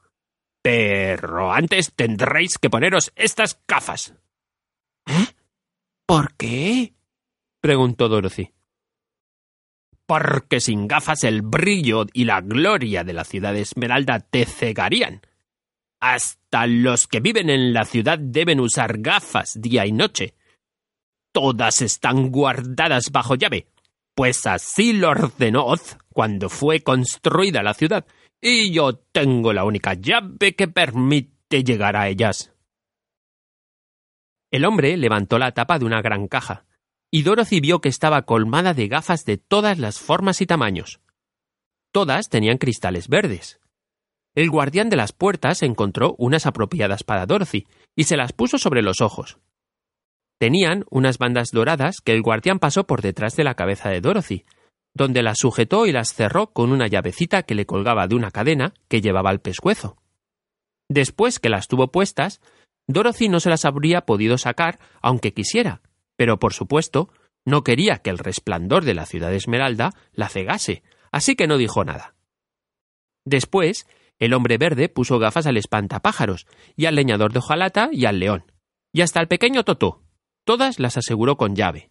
Pero 0.62 1.52
antes 1.52 1.94
tendréis 1.94 2.58
que 2.58 2.70
poneros 2.70 3.12
estas 3.16 3.62
gafas. 3.68 4.14
¿Eh? 5.06 5.28
¿Por 6.06 6.36
qué? 6.36 6.94
preguntó 7.62 8.08
Dorothy. 8.08 8.54
Porque 10.08 10.62
sin 10.62 10.88
gafas 10.88 11.24
el 11.26 11.42
brillo 11.42 12.06
y 12.14 12.24
la 12.24 12.42
gloria 12.42 13.04
de 13.04 13.14
la 13.14 13.26
ciudad 13.26 13.54
de 13.54 13.62
Esmeralda 13.62 14.22
te 14.22 14.46
cegarían. 14.46 15.22
Hasta 16.00 16.66
los 16.66 17.08
que 17.08 17.20
viven 17.20 17.50
en 17.50 17.74
la 17.74 17.84
ciudad 17.84 18.18
deben 18.18 18.60
usar 18.60 19.00
gafas 19.00 19.60
día 19.62 19.86
y 19.86 19.92
noche. 19.92 20.34
Todas 21.34 21.82
están 21.82 22.32
guardadas 22.32 23.12
bajo 23.12 23.36
llave, 23.36 23.68
pues 24.16 24.48
así 24.48 24.94
lo 24.94 25.10
ordenó 25.10 25.66
Oz 25.66 25.98
cuando 26.14 26.50
fue 26.50 26.82
construida 26.82 27.62
la 27.62 27.74
ciudad, 27.74 28.06
y 28.42 28.72
yo 28.72 28.96
tengo 28.96 29.54
la 29.54 29.66
única 29.66 29.94
llave 29.94 30.56
que 30.56 30.68
permite 30.68 31.64
llegar 31.64 31.96
a 31.96 32.08
ellas. 32.08 32.54
El 34.52 34.66
hombre 34.66 34.96
levantó 34.96 35.38
la 35.38 35.52
tapa 35.52 35.78
de 35.78 35.86
una 35.86 36.02
gran 36.02 36.28
caja, 36.28 36.66
y 37.12 37.24
Dorothy 37.24 37.60
vio 37.60 37.80
que 37.80 37.90
estaba 37.90 38.24
colmada 38.24 38.74
de 38.74 38.88
gafas 38.88 39.26
de 39.26 39.38
todas 39.38 39.80
las 39.80 40.00
formas 40.00 40.42
y 40.42 40.46
tamaños. 40.46 41.00
Todas 41.92 42.30
tenían 42.30 42.58
cristales 42.58 43.08
verdes. 43.08 43.60
El 44.36 44.50
guardián 44.50 44.90
de 44.90 44.98
las 44.98 45.14
puertas 45.14 45.64
encontró 45.64 46.16
unas 46.18 46.46
apropiadas 46.46 47.04
para 47.04 47.26
Dorothy 47.26 47.66
y 47.96 48.04
se 48.04 48.18
las 48.18 48.34
puso 48.34 48.58
sobre 48.58 48.82
los 48.82 49.02
ojos. 49.02 49.40
Tenían 50.40 50.86
unas 50.92 51.18
bandas 51.18 51.50
doradas 51.52 52.02
que 52.02 52.14
el 52.14 52.22
guardián 52.22 52.60
pasó 52.60 52.86
por 52.86 53.02
detrás 53.02 53.36
de 53.36 53.44
la 53.44 53.56
cabeza 53.56 53.90
de 53.90 54.02
Dorothy, 54.02 54.46
donde 54.94 55.24
las 55.24 55.40
sujetó 55.40 55.88
y 55.88 55.92
las 55.92 56.14
cerró 56.14 56.48
con 56.54 56.72
una 56.72 56.88
llavecita 56.88 57.44
que 57.44 57.56
le 57.56 57.66
colgaba 57.66 58.08
de 58.08 58.16
una 58.16 58.30
cadena 58.30 58.74
que 58.88 59.02
llevaba 59.02 59.32
al 59.32 59.40
pescuezo. 59.40 59.98
Después 60.90 61.40
que 61.40 61.50
las 61.50 61.68
tuvo 61.68 61.92
puestas, 61.92 62.42
Dorothy 62.88 63.30
no 63.30 63.40
se 63.40 63.50
las 63.50 63.66
habría 63.66 64.02
podido 64.02 64.38
sacar 64.38 64.80
aunque 65.02 65.34
quisiera, 65.34 65.82
pero 66.18 66.38
por 66.40 66.54
supuesto 66.54 67.10
no 67.46 67.64
quería 67.64 68.00
que 68.00 68.10
el 68.10 68.18
resplandor 68.18 68.84
de 68.84 68.94
la 68.94 69.06
ciudad 69.06 69.34
Esmeralda 69.34 69.92
la 70.12 70.28
cegase, 70.28 70.84
así 71.12 71.38
que 71.38 71.48
no 71.48 71.58
dijo 71.58 71.86
nada. 71.86 72.16
Después, 73.24 73.88
el 74.20 74.34
hombre 74.34 74.58
verde 74.58 74.90
puso 74.90 75.20
gafas 75.20 75.48
al 75.48 75.56
espantapájaros, 75.56 76.46
y 76.76 76.88
al 76.88 76.96
leñador 76.96 77.32
de 77.32 77.40
hojalata 77.40 77.90
y 77.94 78.06
al 78.06 78.20
león, 78.20 78.52
y 78.92 79.02
hasta 79.02 79.22
al 79.22 79.30
pequeño 79.30 79.64
Totó. 79.64 80.04
Todas 80.44 80.80
las 80.80 80.98
aseguró 80.98 81.38
con 81.38 81.56
llave. 81.56 81.90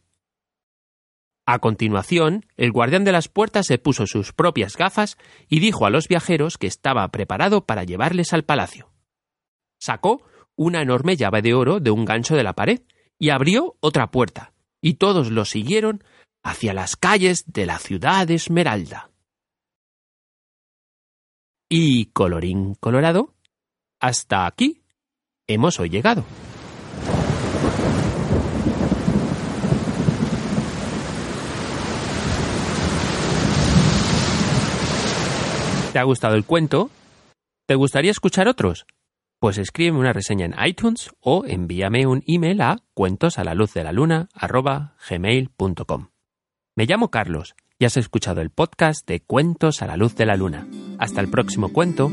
A 1.47 1.61
continuación, 1.61 2.47
el 2.57 2.73
guardián 2.73 3.05
de 3.05 3.13
las 3.13 3.29
puertas 3.29 3.67
se 3.67 3.79
puso 3.79 4.07
sus 4.07 4.33
propias 4.33 4.77
gafas 4.77 5.17
y 5.49 5.61
dijo 5.61 5.87
a 5.87 5.91
los 5.91 6.09
viajeros 6.09 6.59
que 6.59 6.67
estaba 6.67 7.07
preparado 7.09 7.65
para 7.65 7.85
llevarles 7.85 8.33
al 8.33 8.45
palacio. 8.45 8.91
Sacó 9.79 10.23
una 10.57 10.83
enorme 10.83 11.17
llave 11.17 11.43
de 11.43 11.55
oro 11.55 11.79
de 11.79 11.91
un 11.91 12.05
gancho 12.05 12.35
de 12.35 12.43
la 12.43 12.55
pared 12.55 12.81
y 13.19 13.31
abrió 13.31 13.77
otra 13.81 14.11
puerta, 14.11 14.53
y 14.81 14.95
todos 14.95 15.31
lo 15.31 15.45
siguieron 15.45 16.05
hacia 16.43 16.75
las 16.75 16.97
calles 16.97 17.45
de 17.47 17.67
la 17.67 17.79
ciudad 17.79 18.31
Esmeralda. 18.31 19.11
Y, 21.69 22.07
colorín 22.07 22.75
colorado, 22.77 23.35
hasta 24.01 24.47
aquí 24.47 24.83
hemos 25.49 25.81
hoy 25.81 25.91
llegado. 25.91 26.25
¿Te 35.93 35.99
ha 35.99 36.05
gustado 36.05 36.35
el 36.35 36.45
cuento? 36.45 36.91
¿Te 37.67 37.75
gustaría 37.75 38.11
escuchar 38.11 38.49
otros? 38.49 38.87
Pues 39.39 39.59
escríbeme 39.59 39.99
una 39.99 40.15
reseña 40.15 40.47
en 40.47 40.55
iTunes 40.67 41.11
o 41.21 41.45
envíame 41.47 42.07
un 42.07 42.23
email 42.27 42.63
a 42.63 42.79
cuentos 42.95 43.39
a 43.39 43.45
la 43.45 43.55
luz 43.55 43.75
de 43.75 43.85
la 43.85 43.93
luna 43.93 44.29
gmail.com. 45.11 46.09
Me 46.75 46.87
llamo 46.87 47.11
Carlos 47.11 47.55
y 47.79 47.85
has 47.85 47.99
escuchado 47.99 48.41
el 48.41 48.49
podcast 48.49 49.07
de 49.07 49.21
Cuentos 49.21 49.83
a 49.83 49.87
la 49.87 49.99
luz 49.99 50.17
de 50.17 50.25
la 50.25 50.37
luna. 50.37 50.67
Hasta 50.99 51.21
el 51.21 51.29
próximo 51.29 51.71
cuento 51.71 52.11